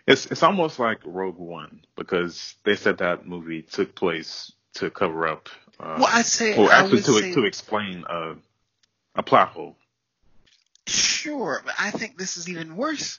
[0.07, 5.29] it's it's almost like Rogue One because they said that movie took place to cover
[5.29, 5.49] up.
[5.79, 8.35] Uh, well, I'd say well, I actually to say, to explain uh,
[9.15, 9.77] a plot hole.
[10.87, 13.19] Sure, but I think this is even worse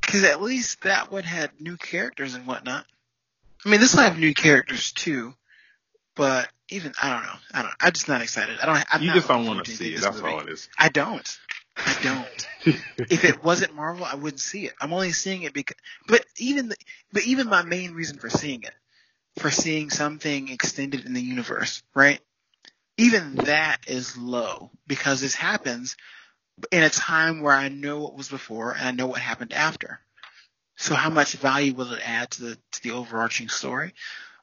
[0.00, 2.84] because at least that one had new characters and whatnot.
[3.64, 5.34] I mean, this will have new characters too,
[6.14, 7.38] but even I don't know.
[7.52, 7.74] I don't.
[7.80, 8.58] I'm just not excited.
[8.60, 8.84] I don't.
[8.90, 10.00] I'm you just don't want to to see it.
[10.00, 10.32] That's movie.
[10.32, 10.68] all it is.
[10.78, 11.38] I don't.
[11.76, 12.48] I don't.
[13.10, 14.74] if it wasn't Marvel, I wouldn't see it.
[14.80, 16.76] I'm only seeing it because, but even, the,
[17.12, 18.72] but even my main reason for seeing it,
[19.38, 22.20] for seeing something extended in the universe, right?
[22.96, 25.96] Even that is low because this happens
[26.70, 30.00] in a time where I know what was before and I know what happened after.
[30.76, 33.94] So how much value will it add to the to the overarching story?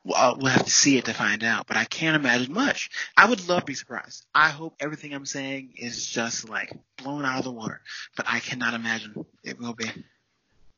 [0.04, 2.90] Well, we'll have to see it to find out, but I can't imagine much.
[3.16, 4.26] I would love to be surprised.
[4.34, 7.82] I hope everything I'm saying is just like blown out of the water,
[8.18, 9.86] but I cannot imagine it will be.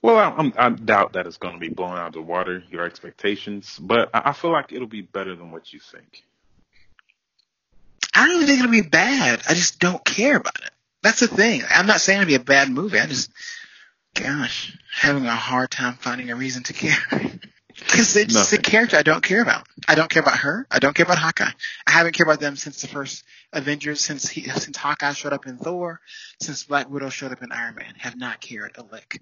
[0.03, 2.61] Well, I, I'm, I doubt that it's going to be blown out of the water,
[2.69, 6.23] your expectations, but I, I feel like it'll be better than what you think.
[8.13, 9.41] I don't even think it'll be bad.
[9.47, 10.71] I just don't care about it.
[11.01, 11.63] That's the thing.
[11.69, 12.99] I'm not saying it'll be a bad movie.
[12.99, 13.31] I just,
[14.13, 16.97] gosh, having a hard time finding a reason to care.
[17.75, 19.67] Because it's just a character I don't care about.
[19.87, 20.67] I don't care about her.
[20.69, 21.49] I don't care about Hawkeye.
[21.87, 25.47] I haven't cared about them since the first Avengers, since he, since Hawkeye showed up
[25.47, 25.99] in Thor,
[26.39, 27.95] since Black Widow showed up in Iron Man.
[27.97, 29.19] Have not cared a lick.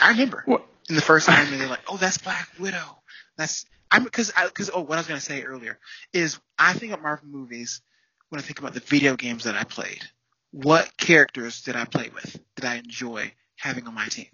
[0.00, 0.66] I remember What?
[0.88, 2.98] in the first time, they're like, "Oh, that's Black Widow."
[3.36, 5.78] That's I'm because because oh, what I was gonna say earlier
[6.12, 7.80] is I think of Marvel movies
[8.28, 10.02] when I think about the video games that I played.
[10.50, 12.40] What characters did I play with?
[12.56, 14.28] Did I enjoy having on my team?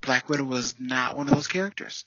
[0.00, 2.04] Black Widow was not one of those characters.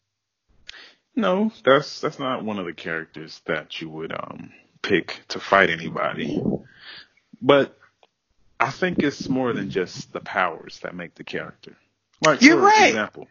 [1.16, 5.70] No, that's that's not one of the characters that you would um pick to fight
[5.70, 6.42] anybody.
[7.42, 7.78] But
[8.60, 11.76] I think it's more than just the powers that make the character.
[12.22, 12.88] Like You're for right.
[12.90, 13.28] example,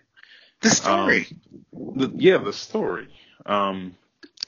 [0.62, 1.26] The story.
[1.72, 3.08] the, yeah, the story.
[3.46, 3.96] Um,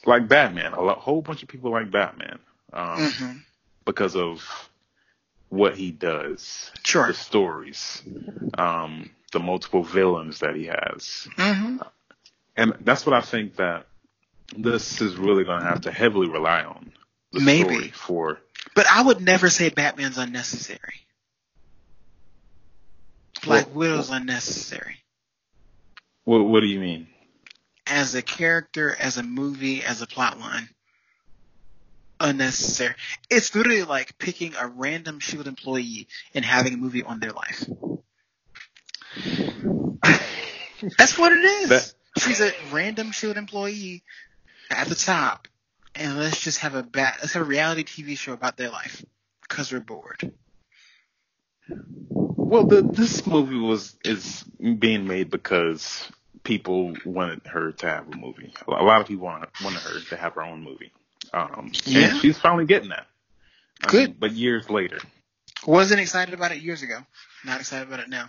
[0.05, 2.39] like Batman, a lo- whole bunch of people like Batman
[2.73, 3.33] um, hmm
[3.85, 4.69] because of
[5.49, 7.07] what he does, Sure.
[7.09, 8.03] the stories,
[8.59, 11.29] um, the multiple villains that he has.
[11.37, 11.77] hmm
[12.57, 13.87] And that's what I think that
[14.57, 16.93] this is really going to have to heavily rely on.
[17.33, 17.65] The Maybe.
[17.65, 18.39] story for
[18.75, 20.79] But I would never say Batman's unnecessary.
[23.43, 24.97] Black Well- Widow's unnecessary.
[26.25, 27.09] what, what do you mean?
[27.89, 30.69] as a character, as a movie, as a plot line.
[32.19, 32.95] Unnecessary.
[33.31, 37.65] It's literally like picking a random Shield employee and having a movie on their life.
[40.99, 41.69] That's what it is.
[41.69, 44.03] That- She's a random Shield employee
[44.71, 45.47] at the top,
[45.95, 47.19] and let's just have a bat.
[47.21, 49.05] Let's have a reality TV show about their life
[49.43, 50.33] because we're bored.
[52.49, 56.09] Well, the, this movie was is being made because
[56.45, 58.55] people wanted her to have a movie.
[58.69, 60.93] A lot of people wanted, wanted her to have her own movie.
[61.33, 62.11] Um, Yeah.
[62.11, 63.09] and she's finally getting that.
[63.83, 64.09] I Good.
[64.11, 64.99] mean, but years later.
[65.67, 67.01] Wasn't excited about it years ago.
[67.45, 68.29] Not excited about it now.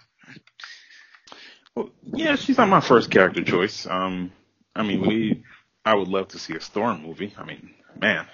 [1.76, 3.86] Well, yeah, she's not my first character choice.
[3.86, 4.32] Um,
[4.76, 5.44] I mean, we,
[5.86, 7.36] I would love to see a Storm movie.
[7.38, 7.70] I mean,
[8.02, 8.26] man,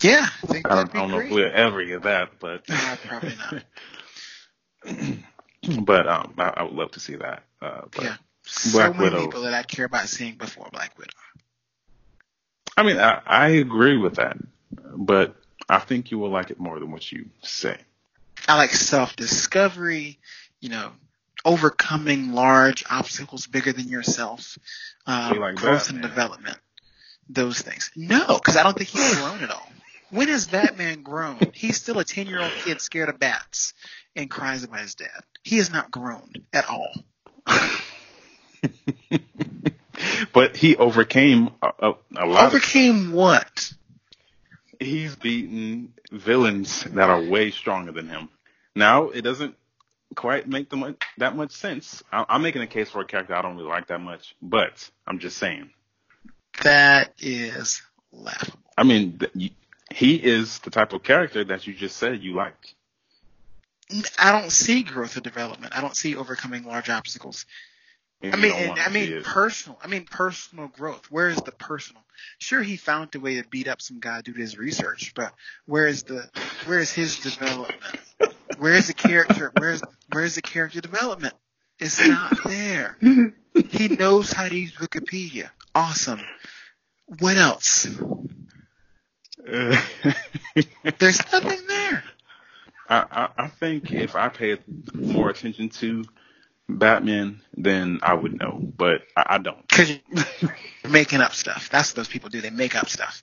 [0.00, 3.36] Yeah, I think I don't, I don't know if we'll ever get that, but probably
[3.36, 3.62] not.
[5.80, 7.42] but um, I, I would love to see that.
[7.60, 8.16] Uh, but Yeah.
[8.44, 9.24] so Black many Widow.
[9.26, 11.10] people that I care about seeing before Black Widow.
[12.76, 14.36] I mean, I, I agree with that,
[14.70, 15.34] but
[15.68, 17.76] I think you will like it more than what you say.
[18.46, 20.18] I like self-discovery,
[20.60, 20.92] you know,
[21.44, 24.58] overcoming large obstacles bigger than yourself,
[25.06, 26.10] um, like growth and Batman.
[26.10, 26.58] development,
[27.28, 27.90] those things.
[27.96, 29.70] No, because I don't think he's grown at all.
[30.10, 31.38] When has Batman grown?
[31.54, 33.74] He's still a 10-year-old kid scared of bats
[34.14, 35.24] and cries about his dad.
[35.42, 36.92] He has not grown at all.
[40.32, 42.46] but he overcame a, a, a lot.
[42.46, 43.72] Overcame what?
[44.80, 48.28] he's beaten villains that are way stronger than him.
[48.74, 49.54] Now it doesn't
[50.14, 52.02] quite make the much, that much sense.
[52.12, 54.88] I, I'm making a case for a character I don't really like that much, but
[55.06, 55.70] I'm just saying.
[56.62, 58.58] That is laughable.
[58.78, 59.20] I mean,
[59.96, 62.74] he is the type of character that you just said you like.
[64.18, 65.74] I don't see growth or development.
[65.74, 67.46] I don't see overcoming large obstacles.
[68.20, 69.78] and I mean, and, I mean personal.
[69.82, 71.10] I mean personal growth.
[71.10, 72.02] Where is the personal?
[72.36, 75.32] Sure, he found a way to beat up some guy due to his research, but
[75.64, 76.28] where is the
[76.66, 77.80] where is his development?
[78.58, 79.50] Where is the character?
[79.56, 79.80] Where's
[80.12, 81.32] where's the character development?
[81.78, 82.98] It's not there.
[83.70, 85.48] he knows how to use Wikipedia.
[85.74, 86.20] Awesome.
[87.18, 87.86] What else?
[90.98, 92.02] There's nothing there.
[92.88, 94.60] I, I I think if I paid
[94.92, 96.04] more attention to
[96.68, 99.66] Batman, then I would know, but I, I don't.
[99.68, 101.68] Because you're making up stuff.
[101.70, 102.40] That's what those people do.
[102.40, 103.22] They make up stuff.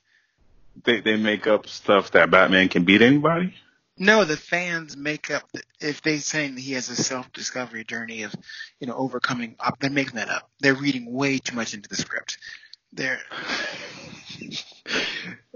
[0.83, 3.53] They they make up stuff that Batman can beat anybody.
[3.97, 5.43] No, the fans make up.
[5.79, 8.33] If they saying he has a self-discovery journey of,
[8.79, 10.49] you know, overcoming, they're making that up.
[10.59, 12.39] They're reading way too much into the script.
[12.91, 13.19] They're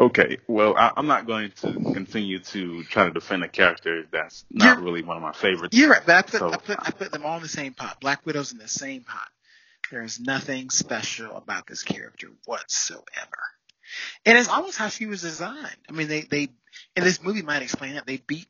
[0.00, 4.46] Okay, well, I, I'm not going to continue to try to defend a character that's
[4.50, 5.76] not You're- really one of my favorites.
[5.76, 7.74] You're right, but I put, So- I put I put them all in the same
[7.74, 8.00] pot.
[8.00, 9.28] Black Widow's in the same pot.
[9.90, 13.04] There's nothing special about this character whatsoever.
[14.24, 15.76] And it's almost how she was designed.
[15.88, 16.48] I mean, they they
[16.96, 18.46] and this movie might explain that they beat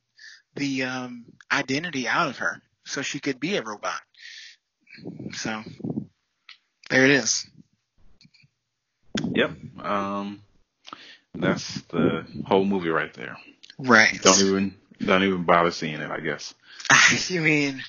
[0.55, 4.01] the um, identity out of her so she could be a robot.
[5.33, 5.63] So
[6.91, 7.47] there it is.
[9.35, 9.51] Yep.
[9.81, 10.43] Um,
[11.35, 13.37] that's the whole movie right there.
[13.79, 14.21] Right.
[14.23, 14.75] Don't even
[15.05, 16.11] don't even bother seeing it.
[16.11, 16.55] I guess.
[16.91, 17.83] I mean,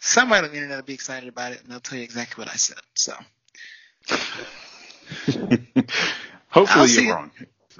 [0.00, 2.52] somebody on the internet will be excited about it, and they'll tell you exactly what
[2.52, 2.78] I said.
[2.94, 3.14] So
[6.48, 7.14] Hopefully you're it.
[7.14, 7.30] wrong.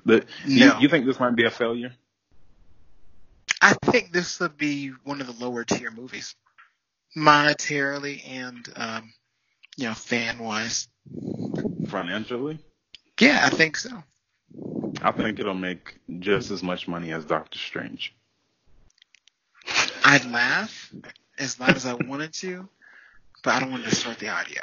[0.04, 0.66] The, No.
[0.66, 1.92] you, you think this might be a failure?
[3.60, 6.34] I think this would be one of the lower tier movies,
[7.16, 9.12] monetarily and um,
[9.76, 10.88] you know fan wise.
[11.88, 12.58] Financially,
[13.20, 14.02] Yeah, I think so.
[15.00, 18.14] I think it'll make just as much money as Doctor Strange.
[20.04, 20.92] I'd laugh
[21.38, 22.68] as loud as I wanted to,
[23.42, 24.62] but I don't want to distort the audio.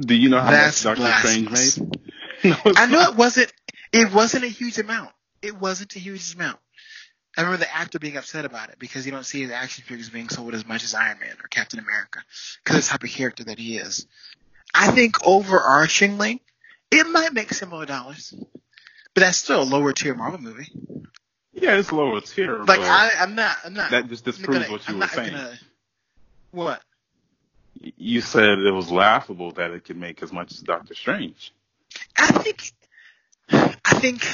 [0.00, 1.98] Do you know how That's much Doctor Strange made?
[2.44, 3.10] No, I know not.
[3.10, 3.52] it wasn't.
[3.92, 5.10] It wasn't a huge amount.
[5.42, 6.60] It wasn't a huge amount.
[7.36, 10.08] I remember the actor being upset about it because you don't see his action figures
[10.08, 12.20] being sold as much as Iron Man or Captain America
[12.62, 14.06] because of the type of character that he is.
[14.72, 16.38] I think overarchingly,
[16.90, 18.32] it might make similar dollars,
[19.14, 20.68] but that's still a lower tier Marvel movie.
[21.52, 22.58] Yeah, it's lower tier.
[22.58, 23.56] Like but I, I'm not.
[23.64, 23.90] I'm not.
[23.90, 25.32] that just disproves gonna- what you I'm were saying.
[25.32, 25.58] gonna-
[26.50, 26.82] what?
[27.96, 31.52] You said it was laughable that it could make as much as Doctor Strange.
[32.16, 32.72] I think,
[33.50, 34.26] I think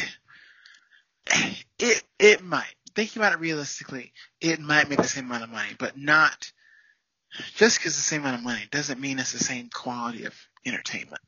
[1.78, 2.74] it it might.
[2.94, 6.52] Thinking about it realistically, it might make the same amount of money, but not
[7.56, 10.34] just because the same amount of money doesn't mean it's the same quality of
[10.64, 11.20] entertainment.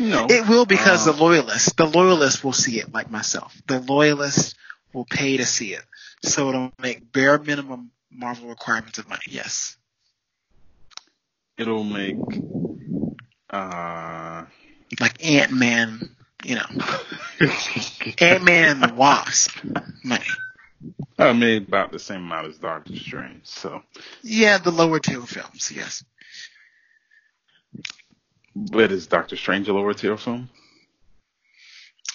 [0.00, 3.60] No, It will because Uh, the loyalists, the loyalists will see it like myself.
[3.66, 4.54] The loyalists
[4.92, 5.82] will pay to see it,
[6.22, 9.22] so it'll make bare minimum Marvel requirements of money.
[9.28, 9.76] Yes.
[11.56, 12.16] it'll make.
[13.50, 14.44] Uh,
[15.00, 16.14] Like Ant Man,
[16.44, 16.66] you know,
[18.20, 19.58] Ant Man and the Wasp
[20.04, 20.24] money.
[21.18, 23.40] I made about the same amount as Doctor Strange.
[23.44, 23.82] So,
[24.22, 26.04] Yeah, the lower tier films, yes.
[28.70, 30.48] But is Doctor Strange a lower tier film?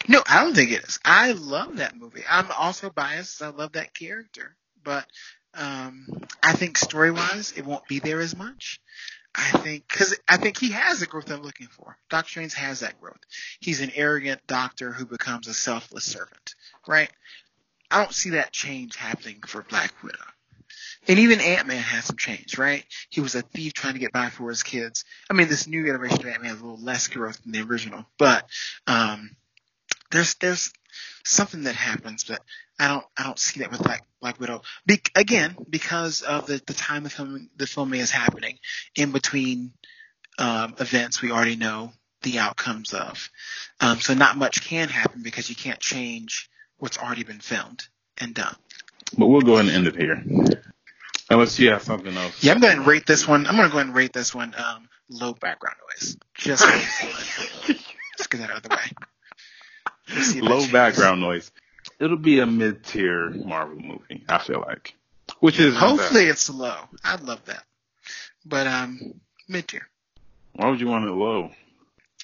[0.07, 0.99] No, I don't think it is.
[1.05, 2.23] I love that movie.
[2.29, 3.41] I'm also biased.
[3.41, 5.05] I love that character, but
[5.53, 6.07] um,
[6.41, 8.81] I think story wise, it won't be there as much.
[9.35, 11.97] I think because I think he has the growth I'm looking for.
[12.09, 13.19] Doctor Strange has that growth.
[13.59, 16.55] He's an arrogant doctor who becomes a selfless servant,
[16.87, 17.09] right?
[17.89, 20.17] I don't see that change happening for Black Widow.
[21.07, 22.85] And even Ant Man has some change, right?
[23.09, 25.03] He was a thief trying to get by for his kids.
[25.29, 27.61] I mean, this new iteration of Ant Man has a little less growth than the
[27.61, 28.47] original, but
[28.87, 29.35] um,
[30.11, 30.71] there's there's
[31.25, 32.41] something that happens, but
[32.79, 34.61] I don't I don't see that with Black Black Widow.
[34.85, 38.59] Be, again, because of the the time the filming the filming is happening
[38.95, 39.73] in between
[40.39, 41.91] um, events we already know
[42.21, 43.29] the outcomes of.
[43.81, 47.85] Um, so not much can happen because you can't change what's already been filmed
[48.17, 48.55] and done.
[49.17, 50.63] But we'll go ahead and end it here.
[51.33, 52.43] Unless you have something else.
[52.43, 53.47] Yeah, I'm going to rate this one.
[53.47, 56.17] I'm going to go ahead and rate this one um, low background noise.
[56.35, 56.63] Just
[58.17, 58.91] just get that out of the way.
[60.13, 61.51] Let's see if that Low background noise.
[61.99, 64.95] It'll be a mid tier Marvel movie, I feel like.
[65.39, 66.75] Which is Hopefully it's low.
[67.03, 67.63] I'd love that.
[68.45, 68.99] But um
[69.47, 69.87] mid tier.
[70.53, 71.49] Why would you want it low?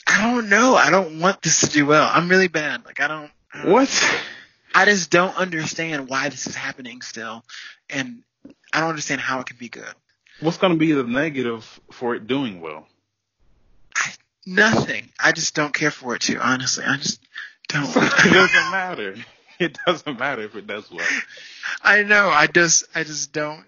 [0.05, 0.75] I don't know.
[0.75, 2.09] I don't want this to do well.
[2.11, 2.85] I'm really bad.
[2.85, 4.21] Like I don't I don't- What?
[4.75, 7.43] I just don't understand why this is happening still
[7.89, 8.21] and
[8.73, 9.93] I don't understand how it can be good.
[10.39, 12.87] What's going to be the negative for it doing well?
[13.95, 14.11] I,
[14.45, 15.09] Nothing.
[15.19, 16.85] I just don't care for it too, honestly.
[16.85, 17.19] I just
[17.67, 19.15] don't it doesn't matter.
[19.59, 21.05] It doesn't matter if it does well.
[21.81, 22.29] I know.
[22.29, 23.65] I just I just don't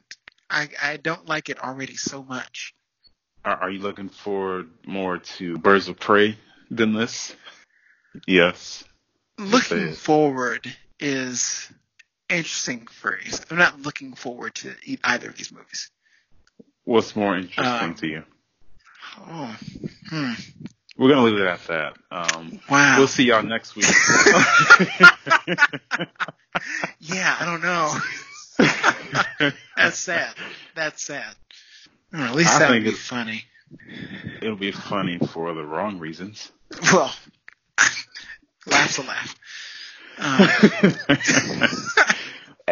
[0.49, 2.73] I I don't like it already so much.
[3.43, 6.37] Are, are you looking forward more to Birds of Prey
[6.69, 7.35] than this?
[8.25, 8.85] Yes.
[9.37, 11.69] looking forward is
[12.31, 13.41] interesting phrase.
[13.51, 14.73] I'm not looking forward to
[15.05, 15.89] either of these movies.
[16.83, 18.23] What's more interesting Um, to you?
[19.19, 19.55] Oh,
[20.09, 20.31] hmm.
[20.97, 21.93] We're gonna leave it at that.
[22.11, 22.97] Um, Wow.
[22.97, 23.85] we'll see y'all next week.
[26.99, 27.91] Yeah, I don't know.
[29.77, 30.33] That's sad.
[30.75, 31.33] That's sad.
[32.13, 33.45] At least I that would think be funny.
[34.41, 36.51] It'll be funny for the wrong reasons.
[36.93, 37.11] Well,
[38.67, 39.35] laugh's a laugh.
[40.19, 40.39] Um,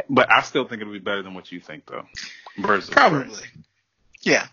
[0.09, 2.05] but I still think it'll be better than what you think, though.
[2.61, 2.81] Prey.
[2.89, 3.43] probably.
[4.21, 4.47] Yeah.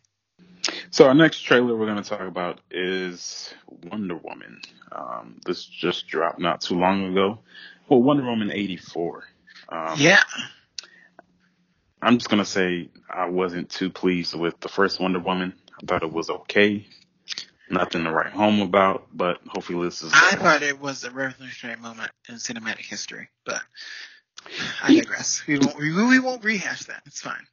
[0.90, 3.52] So our next trailer we're going to talk about is
[3.90, 4.60] Wonder Woman.
[4.92, 7.40] Um, this just dropped not too long ago.
[7.88, 9.24] Well, Wonder Woman '84.
[9.68, 10.22] Um, Yeah.
[12.02, 15.54] I'm just going to say I wasn't too pleased with the first Wonder Woman.
[15.82, 16.86] I thought it was okay.
[17.68, 20.12] Nothing to write home about, but hopefully this is.
[20.14, 23.60] I thought it was a revolutionary moment in cinematic history, but
[24.82, 25.42] I digress.
[25.46, 27.02] We won't, we, we won't rehash that.
[27.06, 27.46] It's fine.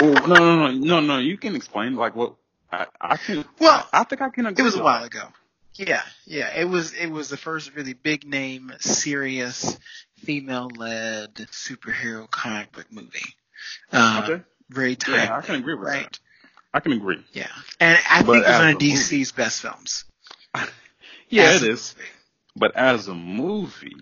[0.00, 1.18] Oh, no, no, no, no, no.
[1.18, 2.34] You can explain like what
[2.70, 3.44] I, I can.
[3.58, 4.62] Well, I think I can agree.
[4.62, 5.28] It was a while ago.
[5.74, 6.52] Yeah, yeah.
[6.56, 9.78] It was it was the first really big name, serious,
[10.18, 13.20] female led superhero comic book movie.
[13.92, 14.42] Um, Okay.
[14.68, 15.20] Very timely.
[15.22, 16.02] Yeah, I can agree with right?
[16.04, 16.18] that.
[16.72, 17.24] I can agree.
[17.32, 17.48] Yeah.
[17.80, 20.04] And I But think it's one of DC's best films.
[21.28, 21.94] Yeah, As it is.
[22.56, 23.94] But as a movie,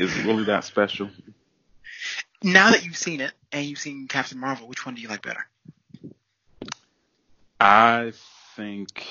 [0.00, 1.10] is it really that special?
[2.42, 5.22] Now that you've seen it and you've seen Captain Marvel, which one do you like
[5.22, 5.46] better?
[7.60, 8.12] I
[8.56, 9.06] think.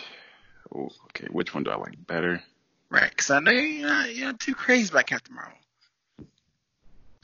[0.73, 2.41] Oh, okay, which one do I like better?
[2.89, 3.09] Right?
[3.09, 5.57] Because I know you're not, you're not too crazy about Captain Marvel.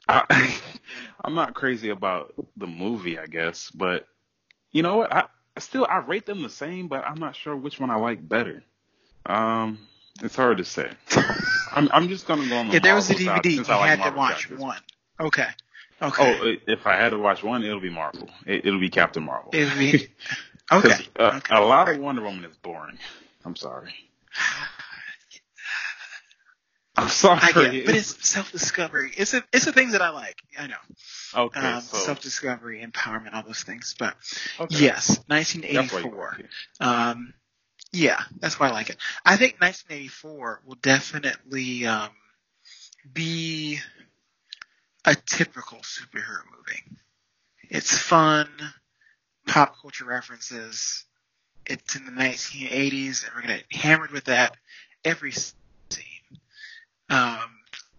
[0.07, 0.59] I,
[1.23, 4.07] I'm not crazy about the movie, I guess, but
[4.71, 5.11] you know what?
[5.11, 5.25] I
[5.57, 8.63] still I rate them the same, but I'm not sure which one I like better.
[9.25, 9.79] Um,
[10.23, 10.89] it's hard to say.
[11.71, 13.99] I'm I'm just gonna go on the If there was a DVD, you I like
[13.99, 14.59] had to watch characters.
[14.59, 14.79] one.
[15.19, 15.47] Okay.
[16.01, 16.39] Okay.
[16.41, 18.29] Oh, if I had to watch one, it'll be Marvel.
[18.45, 19.51] It, it'll be Captain Marvel.
[19.53, 20.07] It would be-
[20.71, 21.05] okay.
[21.17, 21.55] uh, okay.
[21.55, 22.97] A lot of Wonder Woman is boring.
[23.45, 23.93] I'm sorry.
[26.97, 27.39] I'm sorry.
[27.41, 29.11] I get it, but it's self discovery.
[29.17, 30.41] It's a, it's the things that I like.
[30.57, 30.75] I know.
[31.35, 31.59] okay.
[31.59, 33.95] Um, so, self discovery, empowerment, all those things.
[33.97, 34.15] But
[34.59, 34.77] okay.
[34.77, 36.39] yes, That's why you 1984.
[36.79, 37.33] Um,
[37.95, 38.97] yeah, that's why I like it.
[39.25, 42.09] I think 1984 will definitely um,
[43.13, 43.79] be
[45.05, 46.83] a typical superhero movie.
[47.69, 48.47] It's fun,
[49.47, 51.05] pop culture references.
[51.65, 54.55] It's in the 1980s, and we're gonna get hammered with that
[55.03, 55.51] every scene.
[57.09, 57.39] Um,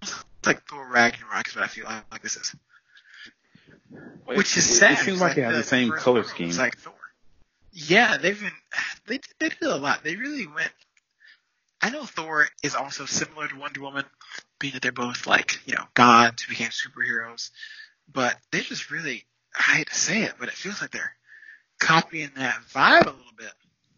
[0.03, 2.55] it's like Thor Ragnarok is what I feel like, like this is,
[4.27, 4.93] Wait, which is it- sad.
[4.93, 6.51] It seems like it has the same color scheme.
[6.57, 6.93] like Thor.
[7.79, 8.53] Yeah, they've been
[9.07, 10.03] they they did a lot.
[10.03, 10.73] They really went.
[11.83, 14.05] I know Thor is also similar to Wonder Woman,
[14.59, 17.51] being that they're both like you know gods who became superheroes,
[18.11, 21.15] but they just really I hate to say it, but it feels like they're
[21.79, 23.53] copying that vibe a little bit.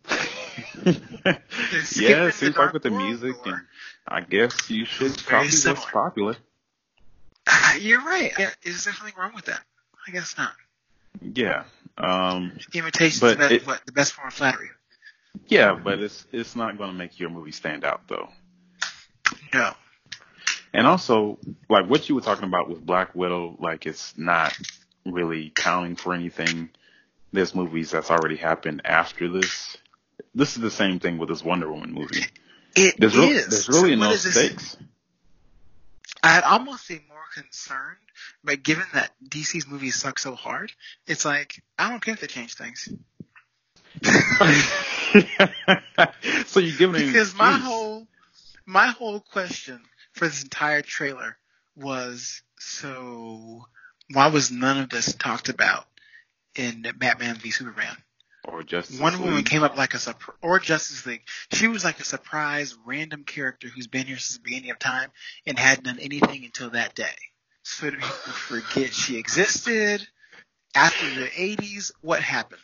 [1.97, 3.67] yeah, it seems like with the music, or- and
[4.09, 6.37] I guess you should copy what's popular.
[7.47, 8.33] Ah, You're right.
[8.39, 9.61] Yeah, Is there something wrong with that?
[10.07, 10.53] I guess not.
[11.21, 11.65] Yeah,
[11.99, 14.69] um, Imitation is the, what the best form of flattery.
[15.49, 18.29] yeah, but it's it's not going to make your movie stand out though.
[19.53, 19.73] No.
[20.73, 21.39] And also,
[21.69, 24.57] like what you were talking about with Black Widow, like it's not
[25.07, 26.71] really counting for anything.
[27.33, 29.77] There's movies that's already happened after this.
[30.35, 32.25] This is the same thing with this Wonder Woman movie.
[32.77, 33.49] It There's, is.
[33.49, 34.77] there's really So no stakes.
[36.23, 37.97] I'd almost be more concerned,
[38.45, 40.73] but given that DC's movies suck so hard,
[41.07, 42.89] it's like I don't care if they change things
[46.47, 47.65] so you're giving it an because my excuse.
[47.65, 48.07] whole
[48.67, 49.81] my whole question
[50.13, 51.37] for this entire trailer
[51.77, 53.65] was so
[54.13, 55.87] why was none of this talked about
[56.55, 57.97] in Batman v Superman?
[58.45, 61.23] or Justice Wonder Woman came up like a surprise, or Justice League.
[61.53, 65.11] She was like a surprise, random character who's been here since the beginning of time
[65.47, 67.15] and hadn't done anything until that day.
[67.63, 70.07] So do people forget she existed?
[70.75, 72.61] After the 80s, what happened?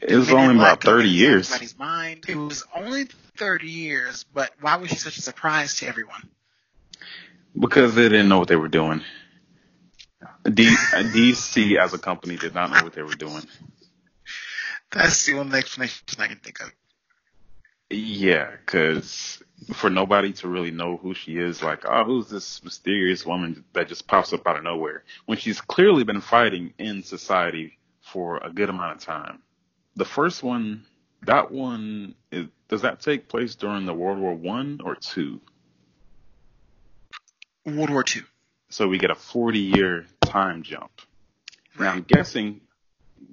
[0.00, 1.48] It was only about 30 years.
[1.48, 2.24] Everybody's mind.
[2.28, 3.04] It was only
[3.36, 6.28] 30 years, but why was she such a surprise to everyone?
[7.58, 9.02] Because they didn't know what they were doing.
[10.44, 13.42] D- DC as a company did not know what they were doing.
[14.90, 16.72] That's the only explanation I can think of.
[17.90, 19.42] Yeah, because
[19.74, 23.88] for nobody to really know who she is, like, oh, who's this mysterious woman that
[23.88, 25.04] just pops up out of nowhere?
[25.26, 29.42] When she's clearly been fighting in society for a good amount of time.
[29.96, 30.84] The first one,
[31.26, 35.40] that one, is, does that take place during the World War One or two?
[37.66, 38.24] World War Two.
[38.70, 40.90] So we get a 40 year time jump.
[41.78, 42.60] Now I'm guessing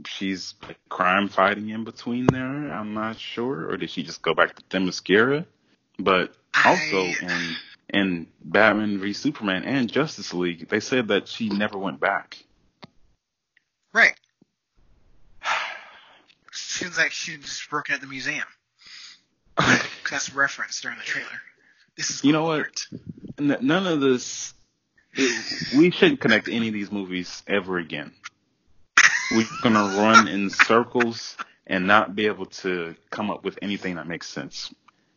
[0.05, 2.71] she's like crime fighting in between there.
[2.71, 5.45] I'm not sure, or did she just go back to Themyscira?
[5.99, 6.35] But
[6.65, 7.55] also I- in
[7.89, 12.37] in Batman v Superman and Justice League, they said that she never went back.
[13.93, 14.15] Right.
[16.51, 18.45] Seems like she just broke at the museum.
[20.11, 21.27] that's referenced during the trailer.
[21.95, 22.85] This is You know what?
[23.39, 24.53] N- none of this.
[25.13, 28.11] It, we shouldn't connect any of these movies ever again.
[29.31, 31.35] We're gonna run in circles
[31.65, 34.73] and not be able to come up with anything that makes sense.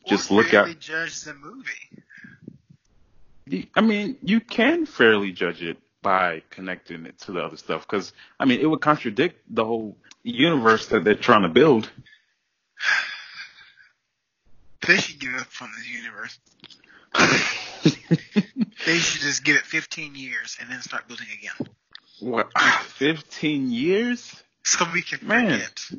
[0.06, 0.78] Just look at.
[0.80, 3.66] judge the movie.
[3.74, 8.12] I mean, you can fairly judge it by connecting it to the other stuff, because
[8.38, 11.90] I mean, it would contradict the whole universe that they're trying to build.
[14.86, 16.38] They should give up on this universe.
[18.86, 21.68] They should just give it 15 years and then start building again.
[22.20, 22.50] what?
[22.86, 24.42] Fifteen years?
[24.64, 25.60] So we can Man.
[25.60, 25.90] forget.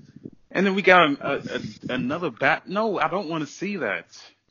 [0.52, 1.44] And then we got a,
[1.90, 2.68] a, another bat.
[2.68, 4.06] No, I don't want to see that.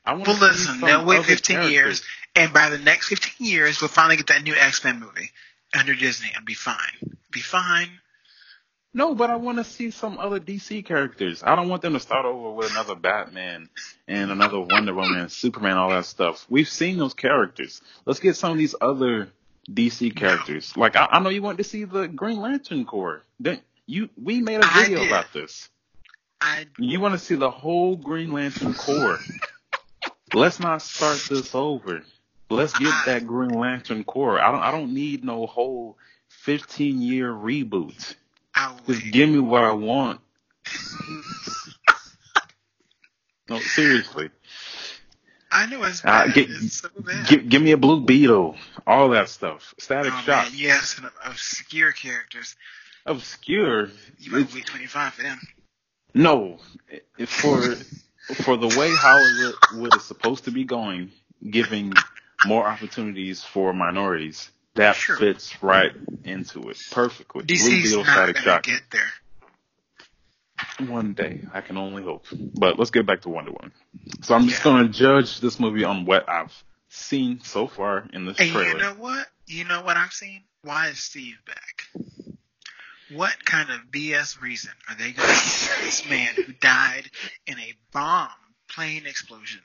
[0.04, 1.72] I want Well, to listen, they'll wait 15 characters.
[1.72, 2.02] years,
[2.34, 5.30] and by the next 15 years, we'll finally get that new X-Men movie
[5.78, 7.16] under Disney and be fine.
[7.30, 7.90] Be fine.
[8.92, 11.44] No, but I want to see some other DC characters.
[11.44, 13.68] I don't want them to start over with another Batman
[14.08, 16.44] and another Wonder Woman and Superman, all that stuff.
[16.48, 17.80] We've seen those characters.
[18.04, 19.28] Let's get some of these other
[19.70, 20.76] DC characters.
[20.76, 23.22] Like I, I know you want to see the Green Lantern Corps.
[23.38, 25.68] Then you, we made a video about this.
[26.40, 29.18] I You want to see the whole Green Lantern Corps.
[30.32, 32.02] Let's not start this over.
[32.48, 34.40] Let's get that Green Lantern Corps.
[34.40, 35.96] I don't I don't need no whole
[36.28, 38.14] 15 year reboot.
[38.86, 40.20] Just give me what I want.
[43.48, 44.30] no, seriously.
[45.52, 46.34] I know it's Uh, bad.
[46.34, 47.26] get- it's so bad.
[47.26, 48.56] Give, give me a Blue Beetle.
[48.86, 49.74] All that stuff.
[49.78, 50.44] Static oh, Shock.
[50.44, 52.54] man, yes, and obscure characters.
[53.06, 53.90] Obscure.
[54.18, 55.40] You might wait 25 for them.
[56.14, 56.58] No,
[57.26, 57.76] for
[58.42, 61.10] for the way Hollywood is supposed to be going,
[61.48, 61.92] giving
[62.44, 65.16] more opportunities for minorities, that Sure.
[65.16, 65.92] fits right
[66.24, 67.44] into it perfectly.
[67.44, 69.12] DC's not gonna get there.
[70.88, 72.26] One day, I can only hope.
[72.32, 73.72] But let's get back to Wonder Woman.
[74.22, 74.64] So I'm just Yeah.
[74.64, 76.52] going to judge this movie on what I've
[76.88, 78.70] seen so far in this And trailer.
[78.72, 79.26] you know what?
[79.46, 80.42] You know what I've seen?
[80.62, 81.84] Why is Steve back?
[83.12, 87.10] What kind of BS reason are they going to use this man who died
[87.46, 88.28] in a bomb
[88.68, 89.60] plane explosion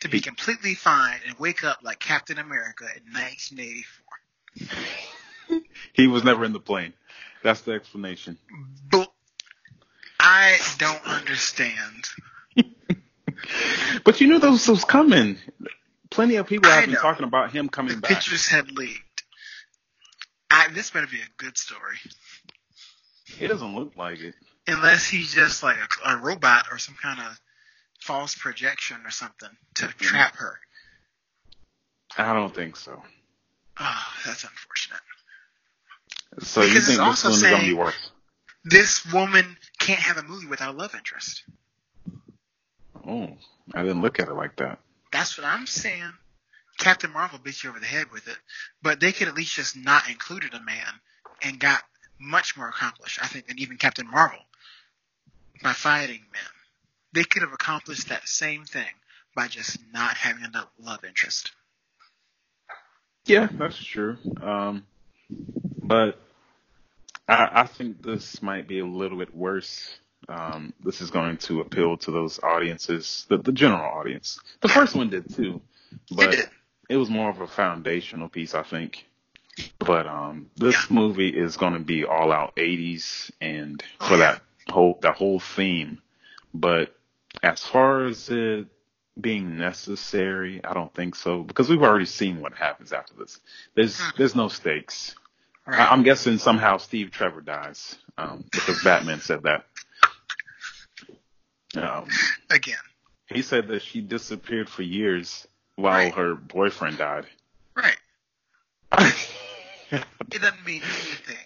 [0.00, 4.78] to be completely fine and wake up like Captain America in 1984?
[5.92, 6.92] he was never in the plane.
[7.42, 8.38] That's the explanation.
[8.90, 9.12] But
[10.20, 12.04] I don't understand.
[14.04, 15.36] But you knew those was coming.
[16.10, 18.10] Plenty of people have been talking about him coming The back.
[18.12, 19.24] pictures had leaked.
[20.50, 21.96] I, this better be a good story.
[23.40, 24.34] It doesn't look like it.
[24.66, 27.40] Unless he's just like a, a robot or some kind of
[28.00, 30.04] false projection or something to mm-hmm.
[30.04, 30.58] trap her.
[32.18, 33.02] I don't think so.
[33.78, 35.00] Oh, that's unfortunate.
[36.40, 37.94] So you think this one is gonna be worse?
[38.64, 41.44] This woman can't have a movie without a love interest.
[43.06, 43.30] Oh,
[43.74, 44.80] I didn't look at it like that.
[45.12, 46.12] That's what I'm saying.
[46.78, 48.36] Captain Marvel beat you over the head with it,
[48.82, 51.00] but they could at least just not included a man
[51.42, 51.82] and got
[52.18, 54.38] much more accomplished, I think, than even Captain Marvel
[55.62, 56.42] by fighting men.
[57.12, 58.92] They could have accomplished that same thing
[59.34, 61.52] by just not having a love interest.
[63.24, 64.16] Yeah, that's true.
[64.40, 64.86] Um,
[65.82, 66.18] but
[67.28, 69.98] I, I think this might be a little bit worse.
[70.28, 74.40] Um, this is going to appeal to those audiences, the, the general audience.
[74.60, 75.60] The first one did too,
[76.10, 76.48] but did.
[76.88, 79.06] it was more of a foundational piece, I think.
[79.78, 84.42] But um, this movie is going to be all out 80s and for Oh, that
[84.68, 86.00] whole that whole theme.
[86.52, 86.94] But
[87.42, 88.66] as far as it
[89.20, 93.38] being necessary, I don't think so because we've already seen what happens after this.
[93.74, 94.10] There's Hmm.
[94.18, 95.14] there's no stakes.
[95.66, 95.80] Right.
[95.80, 99.64] I, I'm guessing somehow Steve Trevor dies um, because Batman said that.
[101.76, 102.08] Um,
[102.50, 102.76] Again.
[103.26, 105.46] he said that she disappeared for years
[105.76, 106.14] while Right.
[106.14, 107.26] her boyfriend died.
[107.74, 107.96] Right.
[110.32, 111.36] It doesn't mean anything.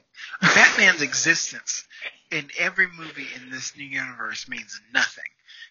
[0.40, 1.84] Batman's existence
[2.30, 5.24] in every movie in this new universe means nothing.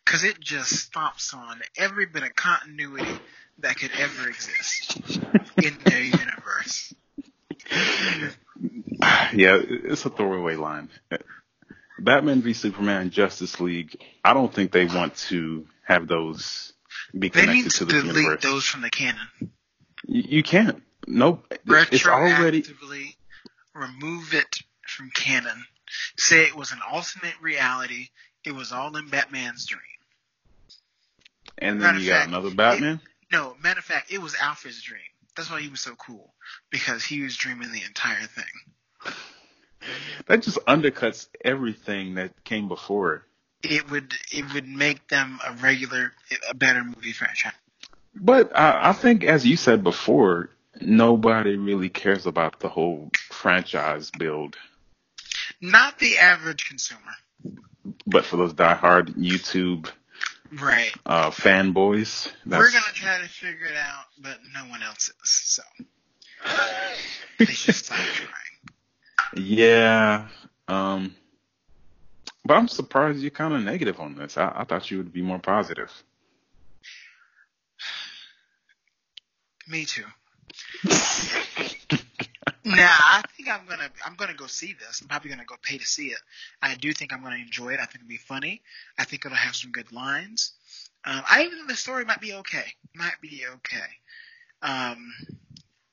[0.06, 3.20] Because it just stomps on every bit of continuity
[3.60, 5.02] that could ever exist
[5.62, 6.94] in their universe.
[9.34, 10.90] yeah, it's a throwaway line.
[12.00, 14.00] Batman v Superman, Justice League.
[14.24, 16.74] I don't think they want to have those
[17.14, 18.44] be They connected need to to the delete universe.
[18.44, 19.28] those from the canon.
[20.06, 21.46] You, you can't nope.
[21.66, 22.64] It's already
[23.74, 25.66] remove it from canon.
[26.18, 28.10] Say it was an alternate reality.
[28.46, 29.82] It was all in Batman's dream.
[31.58, 33.02] and then of you got fact, another Batman.
[33.32, 35.02] No, matter of fact, it was Alfred's dream.
[35.36, 36.34] That's why he was so cool
[36.70, 39.14] because he was dreaming the entire thing.
[40.28, 43.22] That just undercuts everything that came before it.
[43.62, 46.14] It would it would make them a regular,
[46.50, 47.54] a better movie franchise.
[48.16, 50.50] But I, I think, as you said before,
[50.82, 54.56] nobody really cares about the whole franchise build.
[55.62, 57.12] Not the average consumer,
[58.06, 59.90] But for those diehard YouTube
[60.54, 60.92] right?
[61.06, 65.14] uh, fanboys, We're gonna try to figure it out, but no one else is.
[65.24, 65.64] So
[67.40, 69.46] they should stop trying.
[69.46, 70.28] yeah.
[70.68, 71.16] Um,
[72.46, 74.38] but I'm surprised you're kind of negative on this.
[74.38, 75.92] I, I thought you would be more positive.
[79.68, 80.06] Me too.
[82.66, 85.02] Nah, I think I'm gonna I'm gonna go see this.
[85.02, 86.20] I'm probably gonna go pay to see it.
[86.62, 87.80] I do think I'm gonna enjoy it.
[87.80, 88.62] I think it'll be funny.
[88.98, 90.52] I think it'll have some good lines.
[91.06, 92.66] Um, I even think the story might be okay.
[92.94, 93.88] Might be okay.
[94.62, 95.14] Um,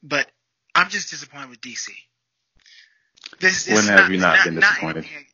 [0.03, 0.31] but
[0.75, 1.89] I'm just disappointed with DC.
[3.41, 5.05] This When is have you not been not disappointed?
[5.05, 5.27] anything-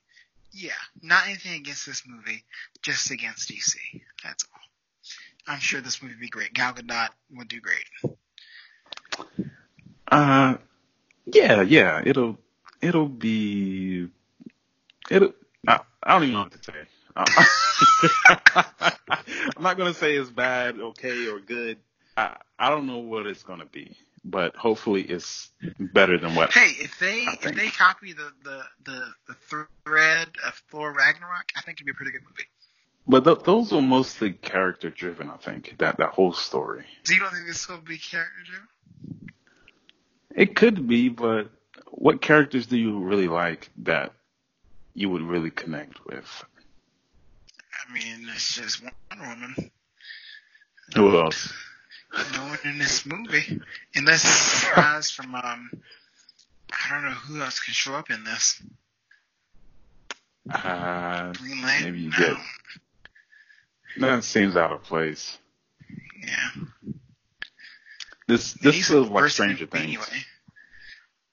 [0.53, 2.45] yeah, not anything against this movie,
[2.83, 3.77] just against DC.
[4.23, 4.61] That's all.
[5.47, 6.53] I'm sure this movie would be great.
[6.53, 7.85] Gal Gadot would do great.
[10.09, 10.57] Uh,
[11.27, 12.03] yeah, yeah.
[12.05, 12.39] It'll
[12.81, 14.09] it'll be
[15.11, 15.33] it'll.
[15.67, 16.73] I, I don't even know what to say.
[17.15, 18.91] Uh,
[19.57, 21.79] I'm not gonna say it's bad, okay, or good.
[22.17, 26.53] I I don't know what it's gonna be, but hopefully it's better than what.
[26.53, 31.61] Hey, if they if they copy the the the, the thread of Thor Ragnarok, I
[31.61, 32.45] think it'd be a pretty good movie.
[33.07, 35.29] But th- those are mostly character driven.
[35.29, 36.85] I think that that whole story.
[37.03, 38.69] So you don't think this will be character driven?
[40.35, 41.51] It could be, but
[41.91, 44.13] what characters do you really like that
[44.95, 46.45] you would really connect with?
[47.89, 49.71] I mean, it's just Wonder Woman.
[50.95, 51.53] Who else?
[52.35, 53.61] No one in this movie,
[53.95, 55.71] unless it's a surprise from um.
[56.71, 58.63] I don't know who else can show up in this.
[60.51, 61.85] Uh, Green Lantern.
[61.93, 62.17] Maybe you no.
[62.19, 62.37] get-
[63.99, 65.39] that seems out of place.
[66.21, 66.65] Yeah.
[68.29, 69.85] This this He's feels like Stranger Things.
[69.85, 70.25] Anyway,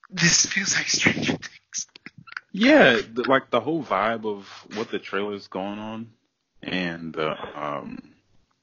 [0.10, 1.88] this feels like Stranger Things.
[2.52, 6.10] Yeah, the, like the whole vibe of what the trailer's going on,
[6.64, 8.14] and the um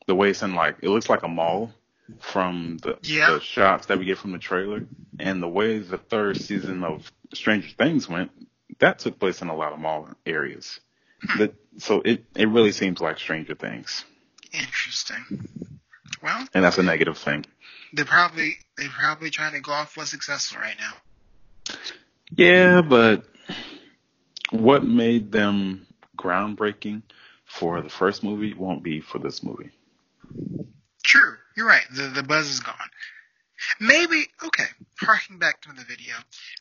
[0.07, 1.73] the way it's in like it looks like a mall
[2.21, 3.33] from the, Yeah.
[3.33, 4.85] the shots that we get from the trailer,
[5.19, 8.31] and the way the third season of Stranger Things went,
[8.81, 10.81] that took place in a lot of mall areas.
[11.39, 14.05] That so it it really seems like Stranger Things,
[14.53, 15.49] Interesting.
[16.23, 17.45] Well, and that's a negative thing.
[17.93, 21.75] they're probably they're probably trying to go off what's successful right now.
[22.37, 23.25] Yeah, but
[24.51, 25.87] what made them
[26.17, 27.03] groundbreaking
[27.45, 29.71] for the first movie won't be for this movie.
[31.03, 31.85] True, you're right.
[31.93, 32.75] The the buzz is gone.
[33.81, 34.67] Maybe okay.
[35.01, 36.15] Harking back to the video,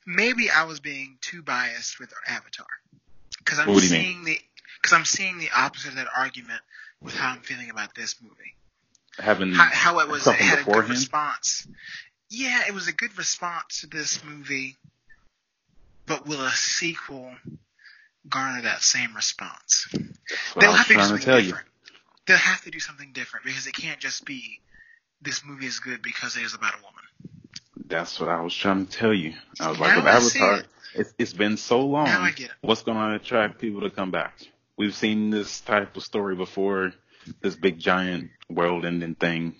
[0.05, 2.67] maybe I was being too biased with Avatar
[3.45, 3.81] because I'm do mean?
[3.81, 4.39] seeing the
[4.81, 6.61] because I'm seeing the opposite of that argument
[7.01, 8.55] with how I'm feeling about this movie.
[9.17, 11.67] Having How, how it was it something had a good response.
[12.29, 14.75] Yeah, it was a good response to this movie,
[16.05, 17.31] but will a sequel
[18.27, 19.87] garner that same response?
[20.59, 21.47] They'll have to do trying to something tell you.
[21.47, 21.67] different.
[22.27, 24.59] They'll have to do something different because it can't just be
[25.21, 27.04] this movie is good because it is about a woman.
[27.87, 29.33] That's what I was trying to tell you.
[29.59, 30.65] I was Now like, with Avatar, it.
[30.95, 32.05] it's, it's been so long.
[32.05, 32.55] Now I get it.
[32.61, 34.39] What's going to attract people to come back?
[34.77, 36.93] We've seen this type of story before,
[37.41, 39.55] this big giant world-ending thing.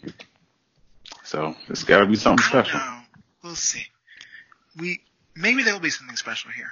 [1.24, 2.80] So it's got to be something I special.
[2.80, 3.00] know.
[3.44, 3.84] We'll see.
[4.78, 5.02] We
[5.36, 6.72] maybe there will be something special here.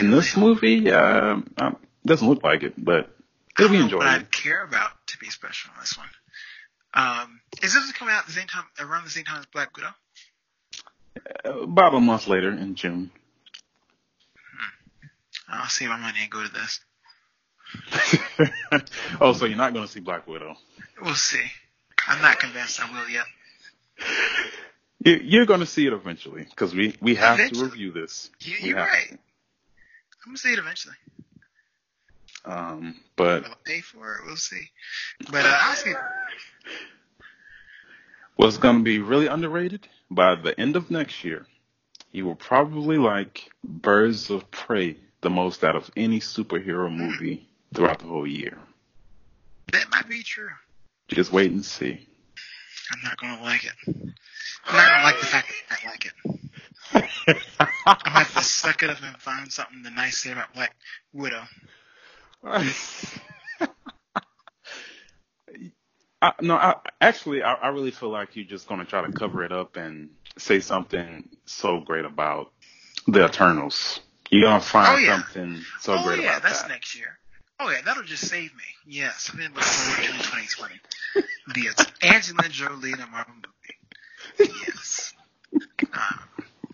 [0.00, 1.72] In this movie, uh, uh,
[2.04, 3.10] doesn't look like it, but
[3.58, 4.06] it'll be I don't enjoyable.
[4.06, 6.08] I'd care about to be special in this one.
[6.94, 9.90] Um, is this coming out the same time, around the same time as Black Widow?
[11.44, 13.10] About a month later in June.
[15.48, 16.80] I'll save my money and go to this.
[19.20, 20.56] oh, so you're not going to see Black Widow?
[21.02, 21.42] We'll see.
[22.08, 23.24] I'm not convinced I will yet.
[25.04, 27.60] You- You're going to see it eventually because we we have Eventually.
[27.60, 28.30] to review this.
[28.40, 29.10] You, you're have right.
[29.10, 29.18] I'm
[30.32, 30.94] gonna see it eventually.
[32.44, 32.50] to.
[32.52, 34.20] Um, but Will pay for it?
[34.26, 34.70] We'll see.
[35.30, 35.92] But uh, I'll see.
[38.36, 41.46] what's going to be really underrated by the end of next year,
[42.12, 47.98] you will probably like Birds of Prey the most out of any superhero movie throughout
[47.98, 48.58] the whole year.
[49.72, 50.50] That might be true.
[51.08, 52.06] Just wait and see.
[52.92, 53.72] I'm not gonna like it.
[53.86, 56.12] I'm not gonna like the fact that I like it.
[57.86, 60.74] I'm gonna have to suck it up and find something to nice say about Black
[61.12, 61.42] Widow.
[66.22, 69.12] I, no, I, actually, I, I really feel like you're just going to try to
[69.12, 72.52] cover it up and say something so great about
[73.06, 74.00] the Eternals.
[74.30, 75.22] You're going to find Oh, yeah.
[75.22, 77.18] something so oh great yeah, about that's next year.
[77.60, 78.64] Oh yeah, that'll just save me.
[78.86, 80.74] Yes, I've been looking forward to 2020.
[81.54, 84.52] The Angelina Jolie in a Marvel movie.
[84.66, 85.14] Yes.
[85.92, 86.20] Um,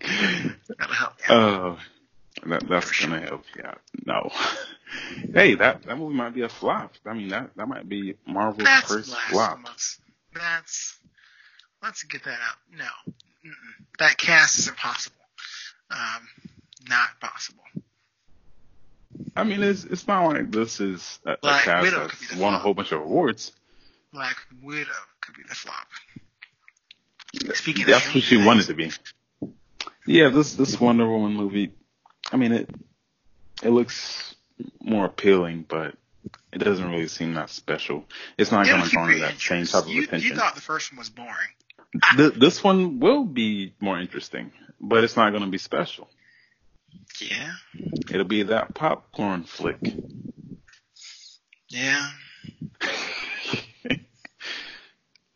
[0.77, 1.13] that'll help.
[1.19, 1.77] me out.
[2.47, 3.79] That, that's to help you out.
[4.05, 4.29] No.
[5.33, 6.93] hey, that, that movie might be a flop.
[7.05, 9.59] I mean, that, that might be Marvel's That's first flop.
[9.61, 9.99] blasphemous.
[10.33, 10.97] That's
[11.81, 12.55] let's get that out.
[12.75, 13.13] No,
[13.45, 13.85] Mm-mm.
[13.99, 15.17] that cast is impossible.
[15.91, 16.27] Um,
[16.89, 17.63] not possible.
[19.35, 22.35] I mean, it's it's not like this is a, a cast Widow could be that's
[22.35, 23.51] the won a whole bunch of awards.
[24.11, 24.89] Black Widow
[25.21, 25.87] could be the flop.
[27.55, 28.91] Speaking That's of what she wanted to be.
[30.05, 31.71] Yeah, this this Wonder Woman movie.
[32.31, 32.69] I mean, it
[33.63, 34.35] it looks
[34.81, 35.95] more appealing, but
[36.51, 38.05] it doesn't really seem that special.
[38.37, 40.29] It's not going to garner that same type of you, attention.
[40.31, 41.33] You thought the first one was boring.
[42.17, 46.09] Th- this one will be more interesting, but it's not going to be special.
[47.19, 47.51] Yeah,
[48.09, 49.77] It'll be that popcorn flick.
[51.69, 52.09] yeah.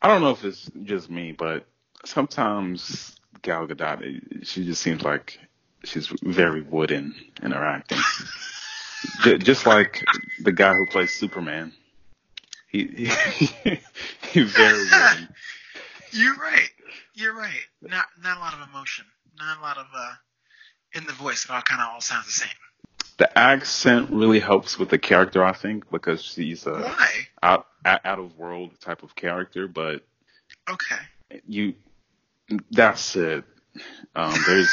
[0.01, 1.65] I don't know if it's just me, but
[2.05, 5.39] sometimes Gal Gadot, she just seems like
[5.84, 7.99] she's very wooden in her acting.
[9.39, 10.03] Just like
[10.41, 11.73] the guy who plays Superman.
[12.69, 13.05] He, he
[14.32, 15.30] he's very wooden.
[16.11, 16.69] You're right.
[17.13, 17.65] You're right.
[17.82, 19.05] Not not a lot of emotion.
[19.39, 20.13] Not a lot of uh
[20.93, 21.45] in the voice.
[21.45, 22.49] It all kind of all sounds the same.
[23.17, 27.28] The accent really helps with the character, I think, because she's a Why?
[27.41, 29.67] out out of world type of character.
[29.67, 30.03] But
[30.69, 30.97] Okay.
[31.47, 31.73] you,
[32.71, 33.43] that's it.
[34.15, 34.69] Um, there's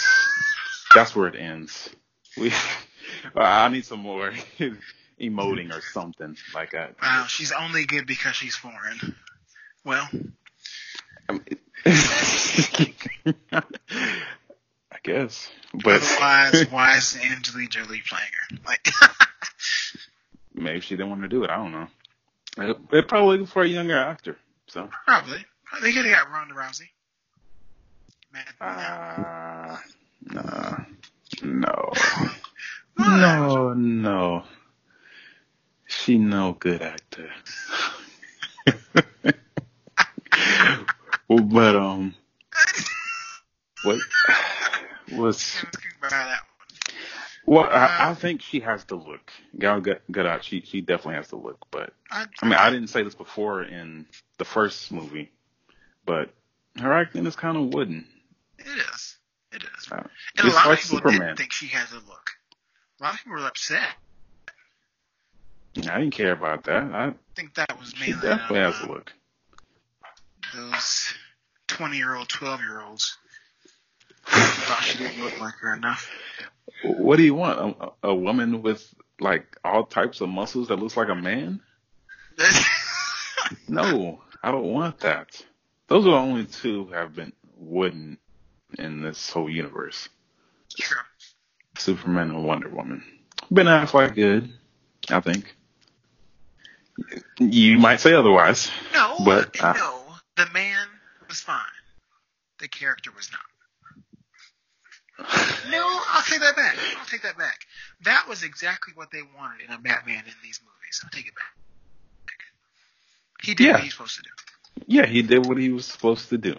[0.94, 1.90] that's where it ends.
[2.36, 2.52] We,
[3.34, 4.32] I need some more
[5.20, 6.96] emoting or something like that.
[7.00, 9.14] Wow, she's only good because she's foreign.
[9.84, 10.08] Well,
[11.86, 12.08] I
[15.02, 18.56] guess, but otherwise, why is Angelina Jolie playing her?
[18.66, 18.88] Like,
[20.54, 21.50] maybe she didn't want to do it.
[21.50, 21.88] I don't know.
[22.90, 24.38] They're probably looking for a younger actor.
[24.68, 25.44] So, probably.
[25.82, 26.88] They could have got Ronda Rousey.
[28.32, 29.76] Man, uh,
[30.22, 30.76] nah,
[31.42, 31.92] no,
[32.96, 33.16] Why?
[33.20, 34.44] no, no.
[36.04, 37.30] She no good actor.
[41.28, 42.14] Well, but um,
[43.84, 43.98] what
[45.12, 46.40] was Let's get by that
[47.46, 47.64] well?
[47.64, 49.32] I, I think she has the look.
[49.58, 51.64] Gal Gadot, she she definitely has the look.
[51.70, 52.28] But one.
[52.42, 54.04] I mean, I didn't say this before in
[54.36, 55.32] the first movie,
[56.04, 56.28] but
[56.78, 58.06] her acting is kind of wooden.
[58.58, 59.16] It is.
[59.52, 59.90] It is.
[59.90, 60.02] Uh,
[60.36, 61.20] And a lot like of people Superman.
[61.20, 62.32] didn't think she had the look.
[63.00, 63.88] A lot of people were upset.
[65.76, 66.84] I didn't care about that.
[66.84, 68.14] I, think that was mainly.
[68.14, 69.12] she definitely uh, has the look.
[70.54, 71.14] those
[71.66, 73.18] 20 year old, 12 year olds
[74.26, 76.10] thought she didn't look like her enough.
[76.84, 77.76] What do you want?
[77.80, 81.60] A, a woman with like all types of muscles that looks like a man?
[83.68, 85.44] No, I don't want that.
[85.88, 88.18] Those are the only two who have been wooden
[88.78, 90.08] in this whole universe.
[90.78, 90.96] True.
[91.76, 93.04] Superman and Wonder Woman.
[93.50, 94.52] Ben Affleck good,
[95.10, 95.54] I think.
[97.38, 98.70] You might say otherwise.
[98.92, 100.00] No, But, uh, no.
[100.36, 100.86] The man
[101.28, 101.60] was fine.
[102.60, 103.40] The character was not.
[105.70, 105.78] No,
[106.12, 106.76] I'll take that back.
[106.98, 107.60] I'll take that back.
[108.02, 111.00] That was exactly what they wanted in a Batman in these movies.
[111.04, 111.54] I'll take it back.
[113.42, 113.72] He did Yeah.
[113.72, 114.28] what he's supposed to do.
[114.86, 116.56] Yeah, he did what he was supposed to do.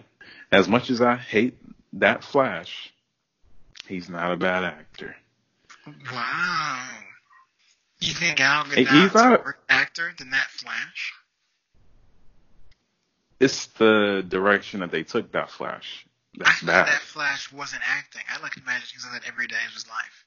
[0.50, 1.58] As much as I hate
[1.94, 2.92] that Flash,
[3.86, 5.16] he's not a bad actor.
[6.12, 6.88] Wow.
[8.00, 11.12] You think Gal Hey, Gadot's he's not- a worse actor than that Flash?
[13.40, 16.06] It's the direction that they took that Flash.
[16.40, 16.86] I thought bad.
[16.88, 18.22] that Flash wasn't acting.
[18.30, 20.24] I like imagine he's like that every day of his life.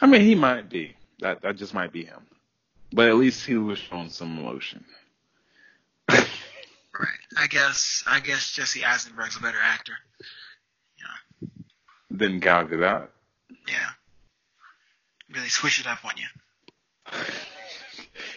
[0.00, 0.96] I mean, he might be.
[1.20, 2.26] That that just might be him.
[2.92, 4.84] But at least he was showing some emotion.
[6.96, 7.08] Right.
[7.36, 9.94] I guess I guess Jesse Eisenberg's a better actor.
[10.96, 11.48] Yeah.
[12.08, 13.08] Than Gal Gadot.
[13.66, 13.88] Yeah.
[15.34, 16.26] Really switch it up on you.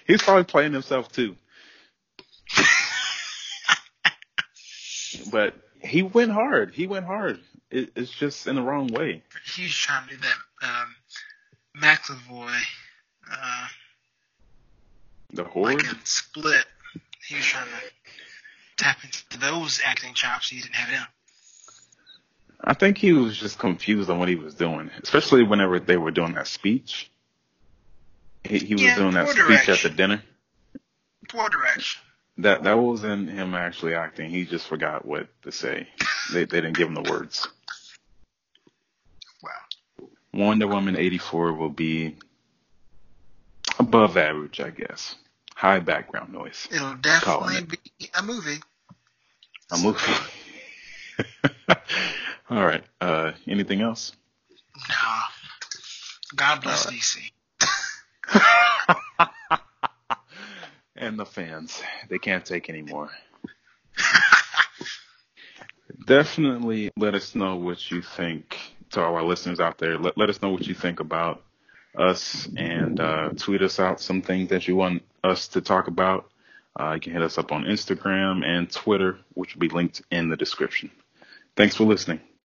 [0.06, 1.36] He's probably playing himself too.
[5.32, 6.74] But he went hard.
[6.74, 7.40] He went hard.
[7.70, 9.24] It, it's just in the wrong way.
[9.56, 10.96] He's trying to do that um
[11.82, 12.60] McAvoy
[13.32, 13.68] uh
[15.34, 15.76] The horde.
[15.76, 16.66] like in Split.
[17.26, 20.50] He was trying to tap into those acting chops.
[20.50, 21.08] He didn't have them.
[22.64, 26.12] I think he was just confused on what he was doing, especially whenever they were
[26.12, 27.12] doing that speech.
[28.44, 30.24] He, he was Yeah, doing that speech at the dinner.
[31.30, 32.02] Poor direction.
[32.40, 34.30] That that wasn't him actually acting.
[34.30, 35.88] He just forgot what to say.
[36.32, 37.48] They they didn't give him the words.
[39.42, 40.08] Wow.
[40.34, 42.16] Wonder Woman 84 will be
[43.80, 45.16] above average, I guess.
[45.56, 46.68] High background noise.
[46.72, 47.70] It'll definitely it.
[47.70, 48.60] be a movie.
[49.72, 50.14] A movie.
[52.50, 52.84] All right.
[53.02, 54.14] Uh, anything else?
[54.88, 54.96] No.
[56.36, 56.96] God bless right.
[56.96, 57.32] DC.
[60.96, 61.82] and the fans.
[62.10, 63.10] They can't take anymore.
[66.06, 68.58] Definitely let us know what you think
[68.92, 69.98] to all our listeners out there.
[69.98, 71.44] Let, let us know what you think about
[71.98, 76.30] us and uh, tweet us out some things that you want us to talk about.
[76.80, 80.30] Uh, you can hit us up on Instagram and Twitter, which will be linked in
[80.30, 80.92] the description.
[81.56, 82.22] Thanks for listening.